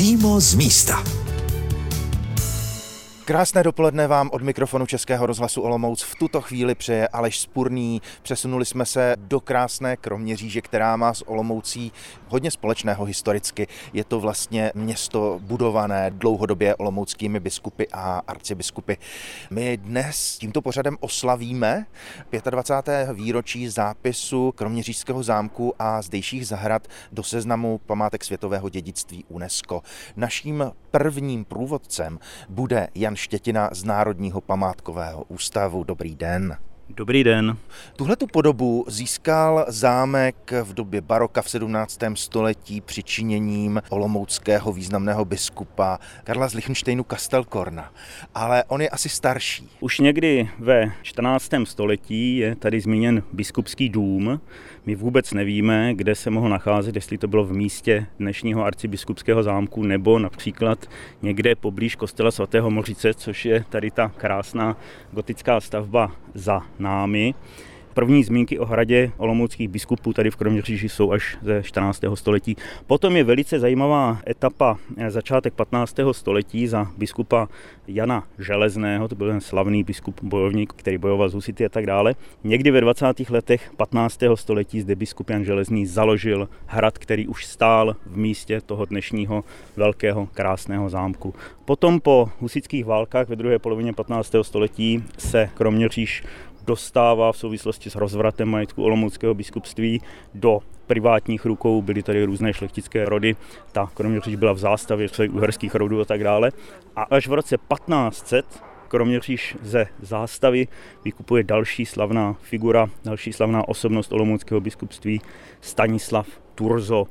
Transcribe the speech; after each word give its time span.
Přímo 0.00 0.40
z 0.40 0.54
místa. 0.54 1.19
Krásné 3.30 3.62
dopoledne 3.62 4.06
vám 4.06 4.30
od 4.32 4.42
mikrofonu 4.42 4.86
Českého 4.86 5.26
rozhlasu 5.26 5.62
Olomouc 5.62 6.02
v 6.02 6.14
tuto 6.14 6.40
chvíli 6.40 6.74
přeje 6.74 7.08
Aleš 7.08 7.40
Spurný. 7.40 8.02
Přesunuli 8.22 8.64
jsme 8.64 8.86
se 8.86 9.16
do 9.18 9.40
krásné 9.40 9.96
Kroměříže, 9.96 10.60
která 10.60 10.96
má 10.96 11.14
s 11.14 11.28
Olomoucí 11.28 11.92
hodně 12.28 12.50
společného 12.50 13.04
historicky. 13.04 13.66
Je 13.92 14.04
to 14.04 14.20
vlastně 14.20 14.72
město 14.74 15.38
budované 15.42 16.10
dlouhodobě 16.10 16.74
olomouckými 16.74 17.40
biskupy 17.40 17.84
a 17.92 18.22
arcibiskupy. 18.26 18.94
My 19.50 19.76
dnes 19.76 20.38
tímto 20.38 20.62
pořadem 20.62 20.96
oslavíme 21.00 21.86
25. 22.50 23.12
výročí 23.12 23.68
zápisu 23.68 24.52
Kroměřížského 24.52 25.22
zámku 25.22 25.74
a 25.78 26.02
zdejších 26.02 26.46
zahrad 26.46 26.88
do 27.12 27.22
seznamu 27.22 27.80
památek 27.86 28.24
světového 28.24 28.68
dědictví 28.68 29.24
UNESCO. 29.28 29.82
Naším 30.16 30.72
prvním 30.90 31.44
průvodcem 31.44 32.18
bude 32.48 32.88
Jan 32.94 33.16
Štětina 33.20 33.70
z 33.72 33.84
Národního 33.84 34.40
památkového 34.40 35.24
ústavu. 35.28 35.84
Dobrý 35.84 36.16
den. 36.16 36.56
Dobrý 36.96 37.24
den. 37.24 37.56
Tuhle 37.96 38.16
tu 38.16 38.26
podobu 38.26 38.84
získal 38.88 39.64
zámek 39.68 40.52
v 40.62 40.74
době 40.74 41.00
baroka 41.00 41.42
v 41.42 41.50
17. 41.50 41.98
století 42.14 42.80
přičiněním 42.80 43.82
olomouckého 43.88 44.72
významného 44.72 45.24
biskupa 45.24 45.98
Karla 46.24 46.48
z 46.48 46.54
Lichtensteinu 46.54 47.04
Kastelkorna. 47.04 47.92
Ale 48.34 48.64
on 48.64 48.82
je 48.82 48.88
asi 48.88 49.08
starší. 49.08 49.68
Už 49.80 49.98
někdy 49.98 50.48
ve 50.58 50.92
14. 51.02 51.50
století 51.64 52.36
je 52.36 52.56
tady 52.56 52.80
zmíněn 52.80 53.22
biskupský 53.32 53.88
dům, 53.88 54.40
my 54.86 54.94
vůbec 54.94 55.32
nevíme, 55.32 55.94
kde 55.94 56.14
se 56.14 56.30
mohl 56.30 56.48
nacházet, 56.48 56.94
jestli 56.94 57.18
to 57.18 57.28
bylo 57.28 57.44
v 57.44 57.52
místě 57.52 58.06
dnešního 58.18 58.64
arcibiskupského 58.64 59.42
zámku 59.42 59.82
nebo 59.82 60.18
například 60.18 60.86
někde 61.22 61.54
poblíž 61.54 61.96
kostela 61.96 62.30
svatého 62.30 62.70
Mořice, 62.70 63.14
což 63.14 63.44
je 63.44 63.64
tady 63.68 63.90
ta 63.90 64.12
krásná 64.16 64.76
gotická 65.12 65.60
stavba 65.60 66.12
za 66.34 66.60
námi. 66.78 67.34
První 67.94 68.24
zmínky 68.24 68.58
o 68.58 68.64
hradě 68.64 69.12
olomouckých 69.16 69.68
biskupů 69.68 70.12
tady 70.12 70.30
v 70.30 70.36
Kroměříži 70.36 70.88
jsou 70.88 71.12
až 71.12 71.38
ze 71.42 71.62
14. 71.62 72.04
století. 72.14 72.56
Potom 72.86 73.16
je 73.16 73.24
velice 73.24 73.60
zajímavá 73.60 74.18
etapa 74.26 74.78
eh, 74.96 75.10
začátek 75.10 75.54
15. 75.54 75.96
století 76.12 76.66
za 76.66 76.86
biskupa 76.96 77.48
Jana 77.88 78.24
Železného, 78.38 79.08
to 79.08 79.14
byl 79.14 79.28
ten 79.28 79.40
slavný 79.40 79.82
biskup 79.82 80.22
bojovník, 80.22 80.72
který 80.76 80.98
bojoval 80.98 81.28
z 81.28 81.34
Husity 81.34 81.66
a 81.66 81.68
tak 81.68 81.86
dále. 81.86 82.14
Někdy 82.44 82.70
ve 82.70 82.80
20. 82.80 83.30
letech 83.30 83.70
15. 83.76 84.20
století 84.34 84.80
zde 84.80 84.94
biskup 84.94 85.30
Jan 85.30 85.44
Železný 85.44 85.86
založil 85.86 86.48
hrad, 86.66 86.98
který 86.98 87.28
už 87.28 87.46
stál 87.46 87.96
v 88.06 88.16
místě 88.16 88.60
toho 88.60 88.84
dnešního 88.84 89.44
velkého 89.76 90.26
krásného 90.26 90.90
zámku. 90.90 91.34
Potom 91.64 92.00
po 92.00 92.28
husických 92.40 92.84
válkách 92.84 93.28
ve 93.28 93.36
druhé 93.36 93.58
polovině 93.58 93.92
15. 93.92 94.34
století 94.42 95.04
se 95.18 95.50
Kroměříž 95.54 96.22
dostává 96.70 97.32
v 97.32 97.36
souvislosti 97.36 97.90
s 97.90 97.94
rozvratem 97.94 98.48
majetku 98.48 98.82
Olomouckého 98.82 99.34
biskupství 99.34 100.00
do 100.34 100.60
privátních 100.86 101.44
rukou, 101.44 101.82
byly 101.82 102.02
tady 102.02 102.24
různé 102.24 102.52
šlechtické 102.52 103.04
rody, 103.04 103.36
ta 103.72 103.90
Kroměříž 103.94 104.36
byla 104.36 104.52
v 104.52 104.58
zástavě 104.58 105.08
uherských 105.30 105.74
rodů 105.74 106.00
a 106.00 106.04
tak 106.04 106.24
dále. 106.24 106.50
A 106.96 107.02
až 107.02 107.28
v 107.28 107.32
roce 107.32 107.56
1500 107.56 108.46
Kroměříž 108.88 109.56
ze 109.62 109.86
zástavy 110.02 110.68
vykupuje 111.04 111.42
další 111.42 111.86
slavná 111.86 112.36
figura, 112.42 112.90
další 113.04 113.32
slavná 113.32 113.68
osobnost 113.68 114.12
Olomouckého 114.12 114.60
biskupství, 114.60 115.20
Stanislav 115.60 116.26
Turzo, 116.54 117.06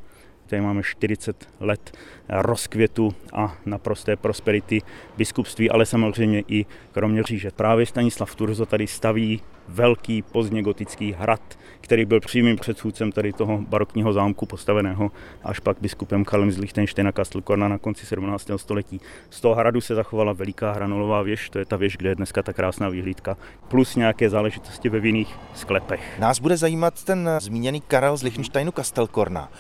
Tady 0.50 0.62
máme 0.62 0.84
40 0.84 1.50
let 1.60 1.98
rozkvětu 2.30 3.16
a 3.34 3.58
naprosté 3.66 4.16
prosperity 4.16 4.82
biskupství, 5.18 5.70
ale 5.70 5.86
samozřejmě 5.86 6.44
i 6.48 6.66
Kroměříže. 6.92 7.52
Právě 7.52 7.86
Stanislav 7.86 8.36
Turzo 8.36 8.66
tady 8.66 8.88
staví 8.88 9.42
velký 9.70 10.22
pozdně 10.22 10.64
gotický 10.64 11.16
hrad, 11.20 11.42
který 11.82 12.06
byl 12.06 12.20
přímým 12.20 12.58
předchůdcem 12.58 13.12
tady 13.12 13.34
toho 13.34 13.58
barokního 13.58 14.14
zámku 14.14 14.46
postaveného 14.46 15.12
až 15.44 15.60
pak 15.60 15.78
biskupem 15.82 16.26
Karlem 16.26 16.52
z 16.52 16.58
Lichtensteina 16.58 17.12
Kastelkorna 17.12 17.68
na 17.68 17.78
konci 17.78 18.06
17. 18.06 18.52
století. 18.56 19.02
Z 19.30 19.42
toho 19.42 19.56
hradu 19.56 19.82
se 19.82 19.96
zachovala 19.96 20.34
veliká 20.34 20.72
hranolová 20.72 21.22
věž, 21.22 21.50
to 21.50 21.60
je 21.60 21.66
ta 21.66 21.76
věž, 21.76 21.98
kde 21.98 22.10
je 22.10 22.16
dneska 22.16 22.44
ta 22.44 22.54
krásná 22.54 22.90
výhlídka, 22.90 23.38
plus 23.68 23.96
nějaké 23.96 24.30
záležitosti 24.30 24.90
ve 24.90 25.00
vinných 25.00 25.36
sklepech. 25.54 26.20
Nás 26.20 26.40
bude 26.40 26.58
zajímat 26.58 27.04
ten 27.04 27.30
zmíněný 27.42 27.82
Karel 27.82 28.18
z 28.18 28.24
Lichtensteinu 28.24 28.72
Kastelkorna, 28.72 29.52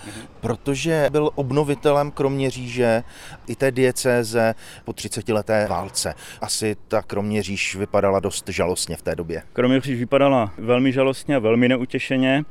protože 0.42 1.08
byl 1.12 1.30
obnovitelem 1.36 2.12
Kroměříže 2.12 3.03
i 3.48 3.56
té 3.56 3.72
diecéze 3.72 4.56
po 4.86 4.94
30 4.94 5.30
leté 5.30 5.68
válce. 5.69 6.14
Asi 6.42 6.75
ta 6.88 7.02
Kroměříž 7.02 7.75
vypadala 7.75 8.19
dost 8.19 8.50
žalostně 8.50 8.96
v 8.96 9.02
té 9.02 9.16
době. 9.16 9.44
Kroměříž 9.53 9.99
vypadala 10.00 10.54
velmi 10.58 10.92
žalostně 10.92 11.36
a 11.36 11.40
velmi 11.40 11.70
neutěšeně, 11.70 12.44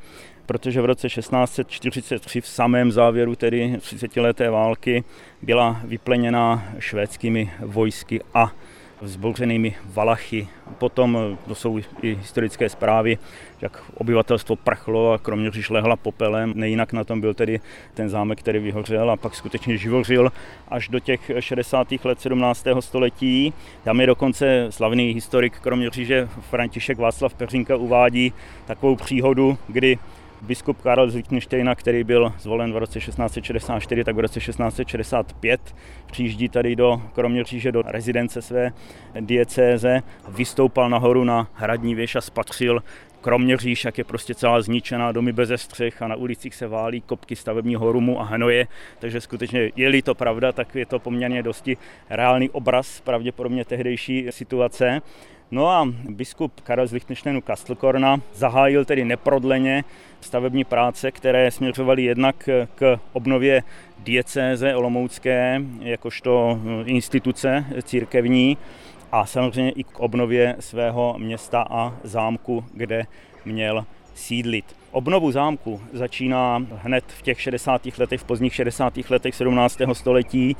protože 0.45 0.81
v 0.81 0.85
roce 0.85 1.09
1643 1.09 2.41
v 2.41 2.47
samém 2.47 2.91
závěru 2.91 3.35
tedy 3.35 3.77
30 3.81 4.17
leté 4.17 4.49
války 4.49 5.03
byla 5.41 5.81
vypleněna 5.83 6.73
švédskými 6.79 7.51
vojsky 7.59 8.21
a 8.33 8.51
vzbouřenými 9.01 9.75
Valachy. 9.85 10.47
Potom 10.77 11.37
to 11.47 11.55
jsou 11.55 11.79
i 12.01 12.15
historické 12.15 12.69
zprávy, 12.69 13.17
jak 13.61 13.83
obyvatelstvo 13.93 14.55
prchlo 14.55 15.13
a 15.13 15.17
kromě 15.17 15.51
lehla 15.69 15.95
popelem. 15.95 16.53
Nejinak 16.55 16.93
na 16.93 17.03
tom 17.03 17.21
byl 17.21 17.33
tedy 17.33 17.59
ten 17.93 18.09
zámek, 18.09 18.39
který 18.39 18.59
vyhořel 18.59 19.11
a 19.11 19.17
pak 19.17 19.35
skutečně 19.35 19.77
živořil 19.77 20.31
až 20.67 20.87
do 20.87 20.99
těch 20.99 21.31
60. 21.39 21.87
let 22.03 22.21
17. 22.21 22.65
století. 22.79 23.53
Tam 23.83 24.01
je 24.01 24.07
dokonce 24.07 24.67
slavný 24.69 25.13
historik 25.13 25.59
Kroměříže 25.59 26.29
František 26.49 26.97
Václav 26.97 27.33
Peřinka 27.33 27.75
uvádí 27.75 28.33
takovou 28.65 28.95
příhodu, 28.95 29.57
kdy 29.67 29.97
biskup 30.41 30.81
Karel 30.81 31.09
z 31.09 31.15
Lichtensteina, 31.15 31.75
který 31.75 32.03
byl 32.03 32.33
zvolen 32.39 32.73
v 32.73 32.77
roce 32.77 32.99
1664, 32.99 34.03
tak 34.03 34.15
v 34.15 34.19
roce 34.19 34.39
1665 34.39 35.75
přijíždí 36.11 36.49
tady 36.49 36.75
do 36.75 37.01
Kroměříže, 37.13 37.71
do 37.71 37.81
rezidence 37.81 38.41
své 38.41 38.71
diecéze, 39.19 40.01
vystoupal 40.27 40.89
nahoru 40.89 41.23
na 41.23 41.47
hradní 41.53 41.95
věž 41.95 42.15
a 42.15 42.21
spatřil 42.21 42.83
Kroměříž, 43.21 43.85
jak 43.85 43.97
je 43.97 44.03
prostě 44.03 44.35
celá 44.35 44.61
zničená, 44.61 45.11
domy 45.11 45.31
bez 45.31 45.49
střech 45.55 46.01
a 46.01 46.07
na 46.07 46.15
ulicích 46.15 46.55
se 46.55 46.67
válí 46.67 47.01
kopky 47.01 47.35
stavebního 47.35 47.91
rumu 47.91 48.21
a 48.21 48.23
hnoje, 48.23 48.67
takže 48.99 49.21
skutečně 49.21 49.71
je-li 49.75 50.01
to 50.01 50.15
pravda, 50.15 50.51
tak 50.51 50.75
je 50.75 50.85
to 50.85 50.99
poměrně 50.99 51.43
dosti 51.43 51.77
reálný 52.09 52.49
obraz 52.49 53.01
pravděpodobně 53.01 53.65
tehdejší 53.65 54.27
situace. 54.29 55.01
No 55.51 55.67
a 55.67 55.87
biskup 56.09 56.61
Karel 56.61 56.87
z 56.87 56.91
Lichtensteinu 56.91 57.41
Kastelkorna 57.41 58.21
zahájil 58.33 58.85
tedy 58.85 59.05
neprodleně 59.05 59.83
stavební 60.21 60.63
práce, 60.63 61.11
které 61.11 61.51
směřovaly 61.51 62.03
jednak 62.03 62.49
k 62.75 62.99
obnově 63.13 63.63
diecéze 63.99 64.75
olomoucké 64.75 65.61
jakožto 65.81 66.59
instituce 66.85 67.65
církevní 67.83 68.57
a 69.11 69.25
samozřejmě 69.25 69.71
i 69.71 69.83
k 69.83 69.99
obnově 69.99 70.55
svého 70.59 71.15
města 71.17 71.65
a 71.69 71.93
zámku, 72.03 72.65
kde 72.73 73.05
měl 73.45 73.85
sídlit. 74.13 74.75
Obnovu 74.91 75.31
zámku 75.31 75.81
začíná 75.93 76.65
hned 76.75 77.03
v 77.07 77.21
těch 77.21 77.41
60. 77.41 77.81
letech, 77.97 78.21
v 78.21 78.23
pozdních 78.23 78.55
60. 78.55 78.93
letech 79.09 79.35
17. 79.35 79.77
století 79.93 80.55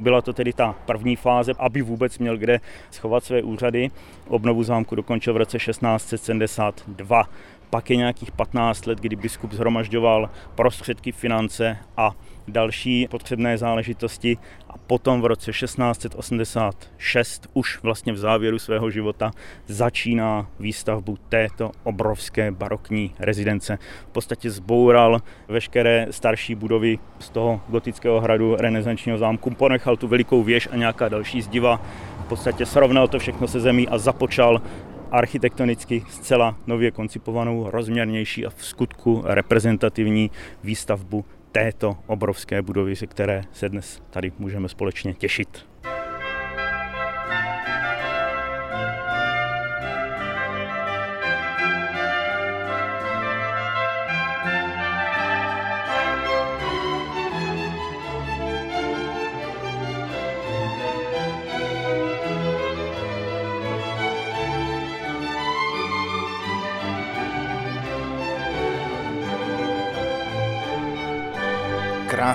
byla 0.00 0.22
to 0.22 0.32
tedy 0.32 0.52
ta 0.52 0.74
první 0.86 1.16
fáze, 1.16 1.52
aby 1.58 1.82
vůbec 1.82 2.18
měl 2.18 2.36
kde 2.36 2.60
schovat 2.90 3.24
své 3.24 3.42
úřady. 3.42 3.90
Obnovu 4.28 4.62
zámku 4.62 4.94
dokončil 4.94 5.34
v 5.34 5.36
roce 5.36 5.58
1672. 5.58 7.28
Pak 7.70 7.90
je 7.90 7.96
nějakých 7.96 8.30
15 8.32 8.86
let, 8.86 9.00
kdy 9.00 9.16
biskup 9.16 9.52
zhromažďoval 9.52 10.30
prostředky, 10.54 11.12
finance 11.12 11.76
a 11.96 12.10
další 12.48 13.08
potřebné 13.10 13.58
záležitosti 13.58 14.38
a 14.68 14.72
potom 14.86 15.20
v 15.20 15.26
roce 15.26 15.52
1686 15.52 17.48
už 17.52 17.82
vlastně 17.82 18.12
v 18.12 18.18
závěru 18.18 18.58
svého 18.58 18.90
života 18.90 19.30
začíná 19.66 20.46
výstavbu 20.60 21.18
této 21.28 21.72
obrovské 21.82 22.50
barokní 22.50 23.14
rezidence. 23.18 23.78
V 24.08 24.12
podstatě 24.12 24.50
zboural 24.50 25.22
veškeré 25.48 26.06
starší 26.10 26.54
budovy 26.54 26.98
z 27.18 27.30
toho 27.30 27.60
gotického 27.68 28.20
hradu 28.20 28.56
renesančního 28.56 29.18
zámku, 29.18 29.50
ponechal 29.50 29.96
tu 29.96 30.08
velikou 30.08 30.42
věž 30.42 30.68
a 30.72 30.76
nějaká 30.76 31.08
další 31.08 31.42
zdiva, 31.42 31.82
v 32.24 32.28
podstatě 32.28 32.66
srovnal 32.66 33.08
to 33.08 33.18
všechno 33.18 33.48
se 33.48 33.60
zemí 33.60 33.88
a 33.88 33.98
započal 33.98 34.62
architektonicky 35.10 36.04
zcela 36.08 36.56
nově 36.66 36.90
koncipovanou, 36.90 37.70
rozměrnější 37.70 38.46
a 38.46 38.50
v 38.50 38.64
skutku 38.64 39.22
reprezentativní 39.24 40.30
výstavbu 40.64 41.24
této 41.52 41.96
obrovské 42.06 42.62
budovy, 42.62 42.96
se 42.96 43.06
které 43.06 43.42
se 43.52 43.68
dnes 43.68 44.02
tady 44.10 44.32
můžeme 44.38 44.68
společně 44.68 45.14
těšit. 45.14 45.69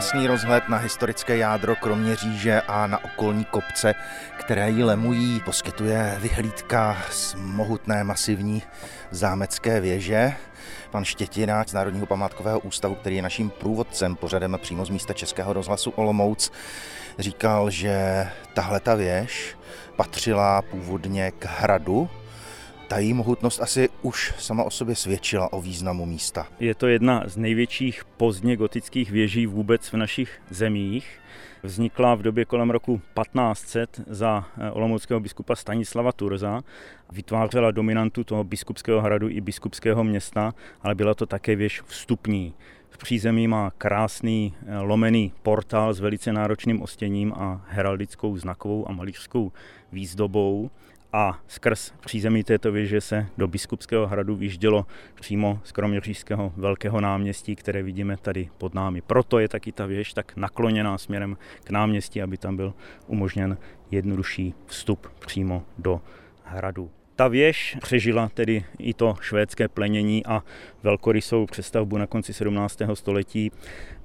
Krásný 0.06 0.28
rozhled 0.28 0.70
na 0.70 0.78
historické 0.78 1.38
jádro 1.38 1.76
Kroměříže 1.76 2.62
a 2.62 2.88
na 2.88 3.04
okolní 3.04 3.46
kopce, 3.46 3.96
které 4.40 4.70
ji 4.70 4.84
lemují. 4.84 5.42
Poskytuje 5.46 6.18
vyhlídka 6.20 6.98
z 7.12 7.36
mohutné 7.36 8.04
masivní 8.04 8.64
zámecké 9.12 9.80
věže. 9.80 10.34
Pan 10.92 11.06
Štětina 11.06 11.64
z 11.68 11.74
Národního 11.74 12.06
památkového 12.06 12.60
ústavu, 12.60 12.96
který 12.96 13.16
je 13.16 13.22
naším 13.22 13.50
průvodcem 13.50 14.16
pořadem 14.16 14.58
přímo 14.62 14.86
z 14.86 14.90
místa 14.90 15.14
Českého 15.14 15.54
rozhlasu 15.54 15.90
Olomouc, 15.92 16.52
říkal, 17.20 17.70
že 17.70 18.28
tahle 18.54 18.80
ta 18.80 18.96
věž 18.96 19.58
patřila 19.96 20.62
původně 20.62 21.32
k 21.32 21.46
hradu, 21.46 22.10
ta 22.88 22.98
její 22.98 23.14
mohutnost 23.14 23.60
asi 23.60 23.90
už 24.02 24.34
sama 24.40 24.64
o 24.64 24.70
sobě 24.70 24.96
svědčila 24.96 25.54
o 25.54 25.62
významu 25.62 26.06
místa. 26.06 26.48
Je 26.60 26.76
to 26.76 26.88
jedna 26.88 27.24
z 27.26 27.38
největších 27.38 28.06
pozdně 28.18 28.58
gotických 28.58 29.12
věží 29.12 29.46
vůbec 29.46 29.88
v 29.88 29.98
našich 29.98 30.42
zemích. 30.50 31.20
Vznikla 31.64 32.16
v 32.16 32.22
době 32.22 32.46
kolem 32.46 32.70
roku 32.70 32.98
1500 32.98 34.02
za 34.08 34.46
eh, 34.58 34.72
olomouckého 34.72 35.20
biskupa 35.20 35.56
Stanislava 35.56 36.12
Turza. 36.12 36.62
Vytvářela 37.12 37.72
dominantu 37.72 38.24
toho 38.24 38.44
biskupského 38.44 39.02
hradu 39.02 39.30
i 39.30 39.42
biskupského 39.42 40.04
města, 40.04 40.54
ale 40.82 40.96
byla 40.96 41.14
to 41.14 41.26
také 41.26 41.56
věž 41.56 41.82
vstupní. 41.82 42.54
V 42.90 42.98
přízemí 42.98 43.48
má 43.48 43.72
krásný 43.78 44.54
eh, 44.66 44.78
lomený 44.78 45.34
portál 45.44 45.94
s 45.94 46.00
velice 46.00 46.34
náročným 46.34 46.82
ostěním 46.82 47.34
a 47.34 47.66
heraldickou 47.68 48.38
znakovou 48.38 48.90
a 48.90 48.92
malířskou 48.92 49.52
výzdobou 49.92 50.70
a 51.16 51.40
skrz 51.48 51.94
přízemí 52.00 52.44
této 52.44 52.72
věže 52.72 53.02
se 53.02 53.28
do 53.38 53.48
Biskupského 53.48 54.08
hradu 54.08 54.36
vyždělo 54.36 54.86
přímo 55.16 55.60
z 55.64 55.72
Kroměřížského 55.72 56.54
velkého 56.58 57.02
náměstí, 57.02 57.56
které 57.56 57.84
vidíme 57.84 58.18
tady 58.18 58.50
pod 58.58 58.74
námi. 58.74 59.02
Proto 59.02 59.40
je 59.40 59.50
taky 59.50 59.72
ta 59.72 59.86
věž 59.86 60.14
tak 60.14 60.36
nakloněná 60.36 60.98
směrem 60.98 61.38
k 61.64 61.70
náměstí, 61.70 62.22
aby 62.22 62.38
tam 62.38 62.56
byl 62.56 62.74
umožněn 63.08 63.58
jednodušší 63.92 64.54
vstup 64.66 65.08
přímo 65.20 65.64
do 65.78 66.02
hradu. 66.44 66.92
Ta 67.18 67.28
věž 67.28 67.78
přežila 67.82 68.30
tedy 68.34 68.64
i 68.80 68.94
to 68.94 69.16
švédské 69.22 69.68
plenění 69.68 70.26
a 70.26 70.44
velkorysou 70.84 71.46
přestavbu 71.46 71.98
na 71.98 72.08
konci 72.08 72.34
17. 72.34 72.80
století. 72.94 73.52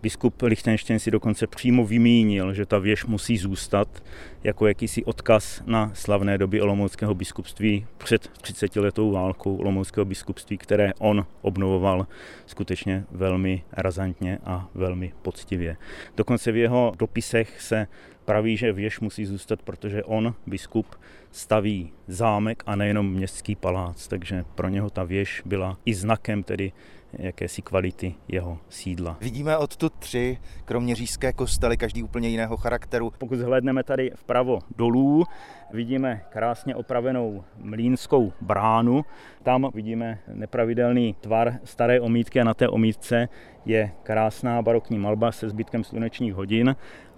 Biskup 0.03 0.43
Lichtenstein 0.43 0.99
si 0.99 1.11
dokonce 1.11 1.47
přímo 1.47 1.87
vymínil, 1.87 2.55
že 2.55 2.67
ta 2.67 2.79
věž 2.79 3.05
musí 3.05 3.39
zůstat 3.39 4.03
jako 4.45 4.67
jakýsi 4.67 5.05
odkaz 5.05 5.63
na 5.67 5.91
slavné 5.95 6.39
doby 6.39 6.61
Olomouckého 6.61 7.15
biskupství 7.15 7.87
před 7.99 8.29
30 8.29 8.77
letou 8.77 9.13
válkou 9.13 9.57
Olomouckého 9.57 10.05
biskupství, 10.05 10.59
které 10.59 10.93
on 10.99 11.27
obnovoval 11.43 12.07
skutečně 12.47 13.05
velmi 13.11 13.63
razantně 13.73 14.39
a 14.45 14.69
velmi 14.75 15.13
poctivě. 15.23 15.77
Dokonce 16.17 16.53
v 16.53 16.57
jeho 16.57 16.93
dopisech 16.99 17.61
se 17.61 17.87
praví, 18.25 18.57
že 18.57 18.73
věž 18.73 19.01
musí 19.01 19.25
zůstat, 19.25 19.63
protože 19.63 20.05
on, 20.05 20.35
biskup, 20.47 20.87
staví 21.31 21.93
zámek 22.07 22.63
a 22.67 22.77
nejenom 22.77 23.13
městský 23.13 23.57
palác, 23.57 24.09
takže 24.09 24.45
pro 24.55 24.69
něho 24.69 24.91
ta 24.91 25.05
věž 25.05 25.43
byla 25.45 25.79
i 25.85 25.95
znakem 25.95 26.43
tedy 26.43 26.73
jakési 27.13 27.63
kvality 27.63 28.15
jeho 28.29 28.59
sídla. 28.69 29.17
Vidíme 29.21 29.57
odtud 29.57 29.93
tři 29.99 30.39
kroměřížské 30.65 31.33
kostely, 31.33 31.77
každý 31.77 32.03
úplně 32.03 32.29
jiného 32.29 32.57
charakteru. 32.57 33.13
Pokud 33.19 33.39
zhlédneme 33.39 33.83
tady 33.83 34.11
vpravo 34.15 34.59
dolů, 34.77 35.25
vidíme 35.73 36.23
krásně 36.29 36.77
opravenou 36.77 37.45
mlínskou 37.57 38.33
bránu. 38.41 39.05
Tam 39.43 39.71
vidíme 39.75 40.19
nepravidelný 40.35 41.15
tvar 41.21 41.59
staré 41.65 42.01
omítky 42.01 42.41
a 42.41 42.45
na 42.45 42.55
té 42.55 42.69
omítce 42.69 43.29
je 43.65 43.93
krásná 44.03 44.63
barokní 44.63 44.99
malba 44.99 45.33
se 45.33 45.49
zbytkem 45.49 45.85
slunečních 45.85 46.35
hodin 46.35 46.77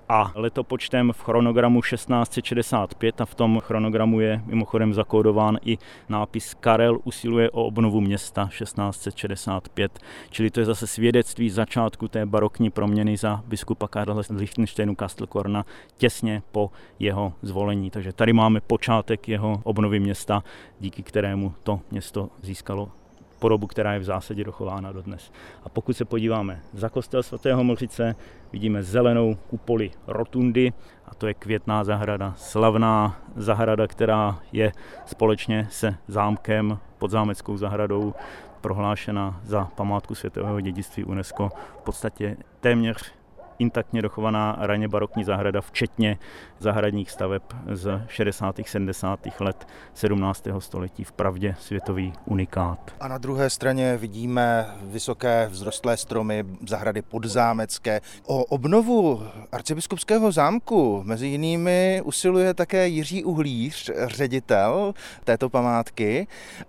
a 0.08 0.32
letopočtem 0.34 1.12
v 1.12 1.22
chronogramu 1.22 1.81
1665 1.82 3.20
a 3.20 3.25
v 3.25 3.34
tom 3.34 3.60
chronogramu 3.60 4.20
je 4.20 4.43
mimochodem 4.44 4.94
zakódován 4.94 5.58
i 5.64 5.78
nápis 6.08 6.54
Karel 6.54 6.99
usiluje 7.04 7.50
o 7.50 7.64
obnovu 7.64 8.00
města 8.00 8.49
1665, 8.58 9.99
čili 10.31 10.50
to 10.50 10.60
je 10.60 10.66
zase 10.66 10.87
svědectví 10.87 11.50
začátku 11.50 12.08
té 12.08 12.26
barokní 12.26 12.70
proměny 12.70 13.16
za 13.16 13.43
biskupa 13.46 13.88
Karla 13.88 14.22
z 14.22 14.31
Lichtensteinu 14.31 14.94
Kastelkorna 14.94 15.66
těsně 15.96 16.43
po 16.52 16.70
jeho 16.98 17.32
zvolení. 17.43 17.90
Takže 17.90 18.12
tady 18.12 18.32
máme 18.32 18.60
počátek 18.60 19.28
jeho 19.28 19.60
obnovy 19.64 20.00
města, 20.00 20.44
díky 20.81 21.02
kterému 21.02 21.55
to 21.62 21.81
město 21.90 22.28
získalo 22.43 23.01
podobu, 23.43 23.67
která 23.67 23.93
je 23.93 23.99
v 23.99 24.05
zásadě 24.05 24.44
dochována 24.44 24.93
dodnes. 24.93 25.33
A 25.65 25.69
pokud 25.69 25.97
se 25.97 26.05
podíváme 26.05 26.61
za 26.73 26.89
kostel 26.89 27.23
svatého 27.23 27.65
Mořice, 27.65 28.15
vidíme 28.53 28.83
zelenou 28.83 29.35
kupoli 29.35 29.91
rotundy 30.06 30.73
a 31.06 31.15
to 31.15 31.27
je 31.27 31.35
květná 31.35 31.85
zahrada, 31.85 32.35
slavná 32.37 33.17
zahrada, 33.37 33.87
která 33.87 34.39
je 34.53 34.73
společně 35.06 35.67
se 35.71 35.94
zámkem 36.06 36.79
pod 36.99 37.11
zámeckou 37.11 37.56
zahradou 37.56 38.15
prohlášena 38.61 39.41
za 39.44 39.65
památku 39.65 40.15
světového 40.15 40.61
dědictví 40.61 41.05
UNESCO 41.05 41.50
v 41.81 41.83
podstatě 41.83 42.37
téměř 42.61 43.21
intaktně 43.62 44.03
dochovaná 44.03 44.56
raně 44.61 44.88
barokní 44.88 45.25
zahrada, 45.25 45.61
včetně 45.61 46.19
zahradních 46.59 47.11
staveb 47.11 47.43
z 47.73 48.00
60. 48.09 48.61
70. 48.67 49.20
let 49.41 49.67
17. 49.94 50.44
století. 50.59 51.05
V 51.05 51.12
pravdě 51.12 51.55
světový 51.59 52.12
unikát. 52.25 52.94
A 53.00 53.09
na 53.09 53.19
druhé 53.19 53.50
straně 53.50 53.97
vidíme 53.97 54.67
vysoké 54.82 55.49
vzrostlé 55.53 55.97
stromy, 55.97 56.44
zahrady 56.69 57.03
podzámecké. 57.03 58.00
O 58.26 58.44
obnovu 58.44 59.23
arcibiskupského 59.53 60.32
zámku 60.32 61.03
mezi 61.05 61.26
jinými 61.26 62.03
usiluje 62.05 62.55
také 62.55 62.88
Jiří 62.88 63.25
Uhlíř, 63.25 63.91
ředitel 64.06 64.94
této 65.25 65.49
památky. 65.49 66.26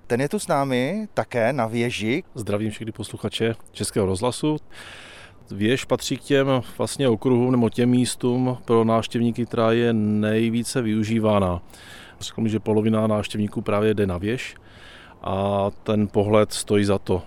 Ten 0.07 0.21
je 0.21 0.29
tu 0.29 0.39
s 0.39 0.47
námi 0.47 1.07
také 1.13 1.53
na 1.53 1.67
věži. 1.67 2.23
Zdravím 2.35 2.71
všechny 2.71 2.91
posluchače 2.91 3.55
Českého 3.71 4.05
rozhlasu. 4.05 4.57
Věž 5.51 5.85
patří 5.85 6.17
k 6.17 6.21
těm 6.21 6.47
vlastně 6.77 7.09
okruhům 7.09 7.51
nebo 7.51 7.69
těm 7.69 7.89
místům 7.89 8.57
pro 8.65 8.83
návštěvníky, 8.83 9.45
která 9.45 9.71
je 9.71 9.93
nejvíce 9.93 10.81
využívána. 10.81 11.61
Řekl 12.19 12.41
mi, 12.41 12.49
že 12.49 12.59
polovina 12.59 13.07
návštěvníků 13.07 13.61
právě 13.61 13.93
jde 13.93 14.07
na 14.07 14.17
věž 14.17 14.55
a 15.21 15.67
ten 15.83 16.07
pohled 16.07 16.53
stojí 16.53 16.85
za 16.85 16.99
to. 16.99 17.21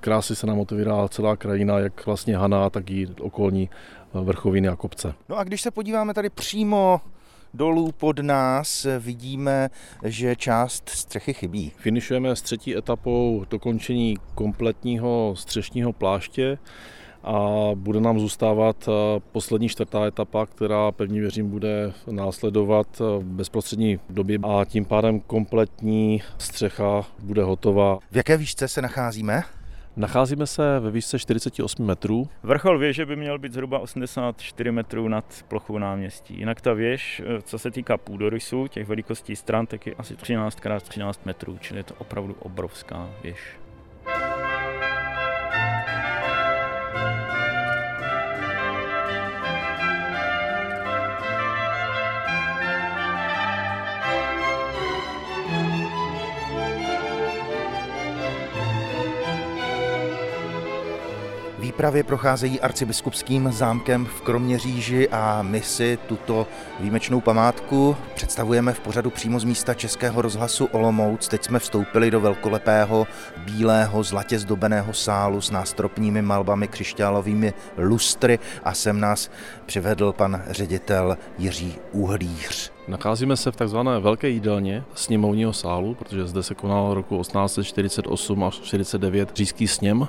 Krásy 0.00 0.36
se 0.36 0.46
nám 0.46 0.58
otevírá 0.58 1.08
celá 1.08 1.36
krajina, 1.36 1.78
jak 1.78 2.06
vlastně 2.06 2.36
Haná, 2.36 2.70
tak 2.70 2.90
i 2.90 3.06
okolní 3.20 3.70
vrchoviny 4.14 4.68
a 4.68 4.76
kopce. 4.76 5.14
No 5.28 5.36
a 5.36 5.44
když 5.44 5.62
se 5.62 5.70
podíváme 5.70 6.14
tady 6.14 6.30
přímo 6.30 7.00
dolů 7.54 7.92
pod 7.92 8.18
nás 8.18 8.86
vidíme, 8.98 9.70
že 10.04 10.36
část 10.36 10.88
střechy 10.88 11.34
chybí. 11.34 11.72
Finišujeme 11.76 12.36
s 12.36 12.42
třetí 12.42 12.76
etapou 12.76 13.44
dokončení 13.50 14.16
kompletního 14.34 15.34
střešního 15.36 15.92
pláště 15.92 16.58
a 17.24 17.70
bude 17.74 18.00
nám 18.00 18.20
zůstávat 18.20 18.88
eh, 18.88 19.20
poslední 19.32 19.68
čtvrtá 19.68 20.06
etapa, 20.06 20.46
která 20.46 20.92
pevně 20.92 21.20
věřím 21.20 21.50
bude 21.50 21.92
následovat 22.10 22.86
eh, 23.00 23.04
v 23.18 23.24
bezprostřední 23.24 23.98
době 24.10 24.38
a 24.42 24.64
tím 24.64 24.84
pádem 24.84 25.20
kompletní 25.20 26.22
střecha 26.38 27.02
bude 27.18 27.42
hotová. 27.42 27.98
V 28.10 28.16
jaké 28.16 28.36
výšce 28.36 28.68
se 28.68 28.82
nacházíme? 28.82 29.42
Nacházíme 29.96 30.46
se 30.46 30.80
ve 30.80 30.90
výšce 30.90 31.18
48 31.18 31.86
metrů. 31.86 32.28
Vrchol 32.42 32.78
věže 32.78 33.06
by 33.06 33.16
měl 33.16 33.38
být 33.38 33.52
zhruba 33.52 33.78
84 33.78 34.72
metrů 34.72 35.08
nad 35.08 35.24
plochou 35.48 35.78
náměstí. 35.78 36.38
Jinak 36.38 36.60
ta 36.60 36.72
věž, 36.72 37.22
eh, 37.24 37.42
co 37.42 37.58
se 37.58 37.70
týká 37.70 37.96
půdorysu, 37.96 38.66
těch 38.66 38.86
velikostí 38.86 39.36
stran, 39.36 39.66
tak 39.66 39.86
je 39.86 39.94
asi 39.94 40.16
13 40.16 40.58
x 40.76 40.88
13 40.88 41.26
metrů, 41.26 41.58
čili 41.60 41.80
je 41.80 41.84
to 41.84 41.94
opravdu 41.98 42.36
obrovská 42.40 43.10
věž. 43.22 43.61
Výpravy 61.82 62.02
procházejí 62.02 62.60
arcibiskupským 62.60 63.52
zámkem 63.52 64.04
v 64.06 64.20
Kroměříži 64.20 65.08
a 65.08 65.42
my 65.42 65.62
si 65.62 65.98
tuto 66.06 66.46
výjimečnou 66.80 67.20
památku 67.20 67.96
představujeme 68.14 68.72
v 68.72 68.80
pořadu 68.80 69.10
přímo 69.10 69.40
z 69.40 69.44
místa 69.44 69.74
Českého 69.74 70.22
rozhlasu 70.22 70.64
Olomouc. 70.64 71.28
Teď 71.28 71.44
jsme 71.44 71.58
vstoupili 71.58 72.10
do 72.10 72.20
velkolepého, 72.20 73.06
bílého, 73.36 74.02
zlatě 74.02 74.38
zdobeného 74.38 74.92
sálu 74.92 75.40
s 75.40 75.50
nástropními 75.50 76.22
malbami, 76.22 76.68
křišťálovými 76.68 77.52
lustry 77.78 78.38
a 78.64 78.74
sem 78.74 79.00
nás 79.00 79.30
přivedl 79.66 80.12
pan 80.12 80.42
ředitel 80.50 81.16
Jiří 81.38 81.74
Uhlíř. 81.92 82.72
Nacházíme 82.88 83.36
se 83.36 83.50
v 83.50 83.56
takzvané 83.56 84.00
velké 84.00 84.28
jídelně 84.28 84.84
sněmovního 84.94 85.52
sálu, 85.52 85.94
protože 85.94 86.26
zde 86.26 86.42
se 86.42 86.54
konal 86.54 86.94
roku 86.94 87.20
1848 87.20 88.44
až 88.44 88.54
49 88.54 89.36
říjský 89.36 89.68
sněm 89.68 90.08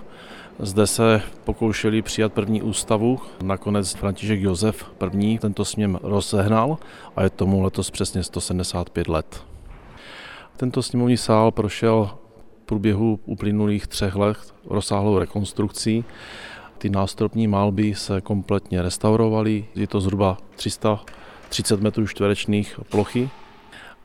Zde 0.59 0.87
se 0.87 1.21
pokoušeli 1.43 2.01
přijat 2.01 2.33
první 2.33 2.61
ústavu, 2.61 3.19
nakonec 3.43 3.93
František 3.93 4.41
Josef 4.41 4.85
první 4.97 5.39
tento 5.39 5.65
sněm 5.65 5.99
rozehnal 6.03 6.77
a 7.15 7.23
je 7.23 7.29
tomu 7.29 7.61
letos 7.61 7.91
přesně 7.91 8.23
175 8.23 9.07
let. 9.07 9.43
Tento 10.57 10.83
sněmovní 10.83 11.17
sál 11.17 11.51
prošel 11.51 12.09
v 12.61 12.65
průběhu 12.65 13.19
uplynulých 13.25 13.87
třech 13.87 14.15
let 14.15 14.37
rozsáhlou 14.65 15.17
rekonstrukcí. 15.17 16.05
Ty 16.77 16.89
nástropní 16.89 17.47
malby 17.47 17.95
se 17.95 18.21
kompletně 18.21 18.81
restaurovaly, 18.81 19.65
je 19.75 19.87
to 19.87 20.01
zhruba 20.01 20.37
330 20.55 21.81
metrů 21.81 22.07
čtverečných 22.07 22.79
plochy 22.89 23.29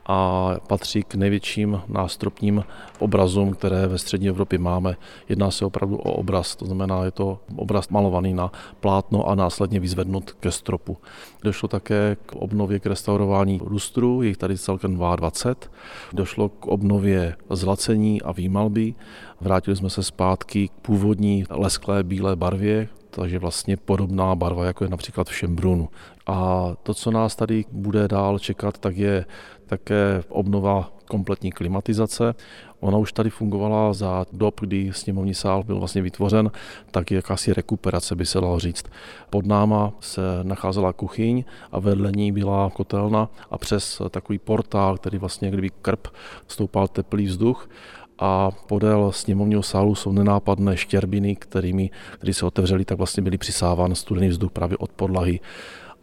a 0.08 0.50
patří 0.66 1.02
k 1.02 1.14
největším 1.14 1.80
nástropním 1.88 2.64
obrazům, 2.98 3.52
které 3.54 3.86
ve 3.86 3.98
střední 3.98 4.28
Evropě 4.28 4.58
máme. 4.58 4.96
Jedná 5.28 5.50
se 5.50 5.64
opravdu 5.64 5.96
o 5.96 6.12
obraz, 6.12 6.56
to 6.56 6.66
znamená, 6.66 7.04
je 7.04 7.10
to 7.10 7.38
obraz 7.56 7.88
malovaný 7.88 8.34
na 8.34 8.52
plátno 8.80 9.28
a 9.28 9.34
následně 9.34 9.80
vyzvednut 9.80 10.32
ke 10.32 10.50
stropu. 10.50 10.96
Došlo 11.42 11.68
také 11.68 12.16
k 12.26 12.32
obnově, 12.32 12.80
k 12.80 12.86
restaurování 12.86 13.60
lustru, 13.64 14.22
je 14.22 14.36
tady 14.36 14.58
celkem 14.58 14.96
22. 15.16 15.72
Došlo 16.12 16.48
k 16.48 16.66
obnově 16.66 17.36
zlacení 17.50 18.22
a 18.22 18.32
výmalby. 18.32 18.94
Vrátili 19.40 19.76
jsme 19.76 19.90
se 19.90 20.02
zpátky 20.02 20.68
k 20.68 20.72
původní 20.72 21.44
lesklé 21.50 22.02
bílé 22.02 22.36
barvě, 22.36 22.88
takže 23.10 23.38
vlastně 23.38 23.76
podobná 23.76 24.34
barva, 24.34 24.64
jako 24.64 24.84
je 24.84 24.90
například 24.90 25.28
v 25.28 25.34
Šembrunu. 25.34 25.88
A 26.26 26.68
to, 26.82 26.94
co 26.94 27.10
nás 27.10 27.36
tady 27.36 27.64
bude 27.72 28.08
dál 28.08 28.38
čekat, 28.38 28.78
tak 28.78 28.96
je 28.96 29.24
také 29.68 30.22
obnova 30.28 30.92
kompletní 31.08 31.52
klimatizace. 31.52 32.34
Ona 32.80 32.98
už 32.98 33.12
tady 33.12 33.30
fungovala 33.30 33.92
za 33.92 34.26
dob, 34.32 34.60
kdy 34.60 34.90
sněmovní 34.94 35.34
sál 35.34 35.62
byl 35.62 35.78
vlastně 35.78 36.02
vytvořen, 36.02 36.50
tak 36.90 37.10
jakási 37.10 37.54
rekuperace 37.54 38.16
by 38.16 38.26
se 38.26 38.40
dalo 38.40 38.58
říct. 38.58 38.87
Pod 39.30 39.46
náma 39.46 39.92
se 40.00 40.20
nacházela 40.42 40.92
kuchyň 40.92 41.44
a 41.72 41.78
vedle 41.78 42.12
ní 42.12 42.32
byla 42.32 42.70
kotelna 42.70 43.28
a 43.50 43.58
přes 43.58 44.02
takový 44.10 44.38
portál, 44.38 44.96
který 44.96 45.18
vlastně 45.18 45.50
kdyby 45.50 45.70
krp 45.82 46.08
stoupal 46.46 46.88
teplý 46.88 47.26
vzduch 47.26 47.68
a 48.18 48.50
podél 48.50 49.12
sněmovního 49.12 49.62
sálu 49.62 49.94
jsou 49.94 50.12
nenápadné 50.12 50.76
štěrbiny, 50.76 51.37
kterými, 51.37 51.90
které 52.14 52.34
se 52.34 52.46
otevřely, 52.46 52.84
tak 52.84 52.98
vlastně 52.98 53.22
byly 53.22 53.38
přisáván 53.38 53.94
studený 53.94 54.28
vzduch 54.28 54.52
právě 54.52 54.76
od 54.76 54.90
podlahy 54.90 55.40